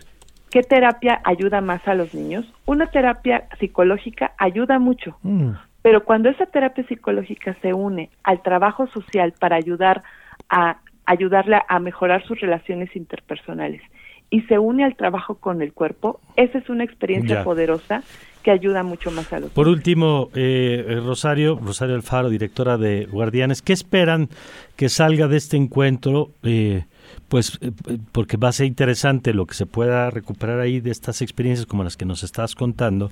[0.49, 5.15] qué terapia ayuda más a los niños, una terapia psicológica ayuda mucho.
[5.21, 5.51] Mm.
[5.83, 10.01] Pero cuando esa terapia psicológica se une al trabajo social para ayudar
[10.49, 13.83] a ayudarle a mejorar sus relaciones interpersonales
[14.31, 18.01] y se une al trabajo con el cuerpo, esa es una experiencia poderosa
[18.45, 23.63] que ayuda mucho más a los Por último, eh, Rosario, Rosario Alfaro, directora de Guardianes,
[23.63, 24.29] ¿qué esperan
[24.75, 26.29] que salga de este encuentro?
[26.43, 26.83] Eh,
[27.27, 27.71] pues eh,
[28.11, 31.83] porque va a ser interesante lo que se pueda recuperar ahí de estas experiencias como
[31.83, 33.09] las que nos estás contando,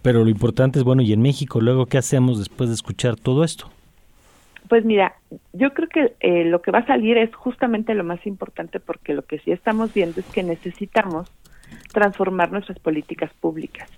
[0.00, 3.42] pero lo importante es, bueno, ¿y en México luego qué hacemos después de escuchar todo
[3.42, 3.68] esto?
[4.68, 5.16] Pues mira,
[5.54, 9.12] yo creo que eh, lo que va a salir es justamente lo más importante porque
[9.12, 11.32] lo que sí estamos viendo es que necesitamos
[11.92, 13.90] transformar nuestras políticas públicas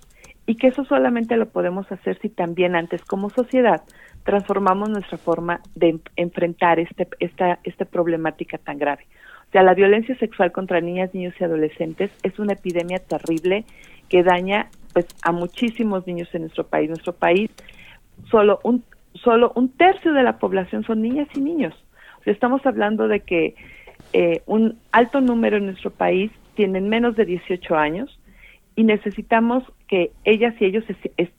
[0.51, 3.83] y que eso solamente lo podemos hacer si también antes como sociedad
[4.25, 9.07] transformamos nuestra forma de enfrentar este, esta, esta problemática tan grave.
[9.47, 13.63] O sea, la violencia sexual contra niñas, niños y adolescentes es una epidemia terrible
[14.09, 16.89] que daña pues a muchísimos niños en nuestro país.
[16.89, 17.49] Nuestro país
[18.29, 18.83] solo un
[19.13, 21.73] solo un tercio de la población son niñas y niños.
[22.19, 23.55] O sea, estamos hablando de que
[24.11, 28.19] eh, un alto número en nuestro país tienen menos de 18 años
[28.75, 30.83] y necesitamos que ellas y ellos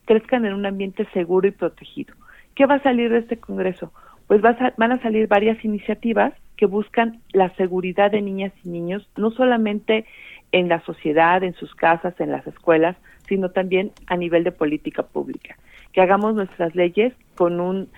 [0.05, 2.14] crezcan en un ambiente seguro y protegido.
[2.55, 3.93] ¿Qué va a salir de este Congreso?
[4.26, 9.30] Pues van a salir varias iniciativas que buscan la seguridad de niñas y niños, no
[9.30, 10.05] solamente
[10.53, 15.03] en la sociedad, en sus casas, en las escuelas, sino también a nivel de política
[15.03, 15.57] pública.
[15.93, 17.89] Que hagamos nuestras leyes con un,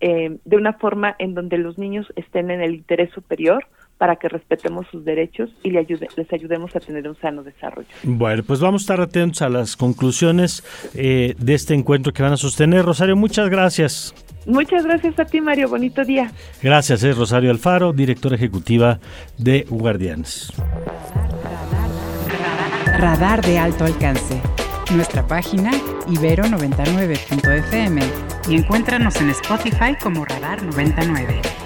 [0.00, 3.66] eh, de una forma en donde los niños estén en el interés superior,
[4.02, 5.86] para que respetemos sus derechos y les,
[6.32, 7.86] ayudemos a tener un sano desarrollo.
[8.02, 10.64] Bueno, pues vamos a estar atentos a las conclusiones
[10.96, 12.84] eh, de este encuentro que van a sostener.
[12.84, 14.12] Rosario, muchas gracias.
[14.44, 15.68] Muchas gracias a ti, Mario.
[15.68, 16.32] Bonito día.
[16.60, 18.98] Gracias, es Rosario Alfaro, directora ejecutiva
[19.38, 20.52] de Guardianes.
[22.98, 24.42] Radar de alto alcance.
[24.96, 25.70] Nuestra página
[26.08, 28.02] ibero99.fm
[28.48, 31.61] y encuéntranos en Spotify como Radar 99.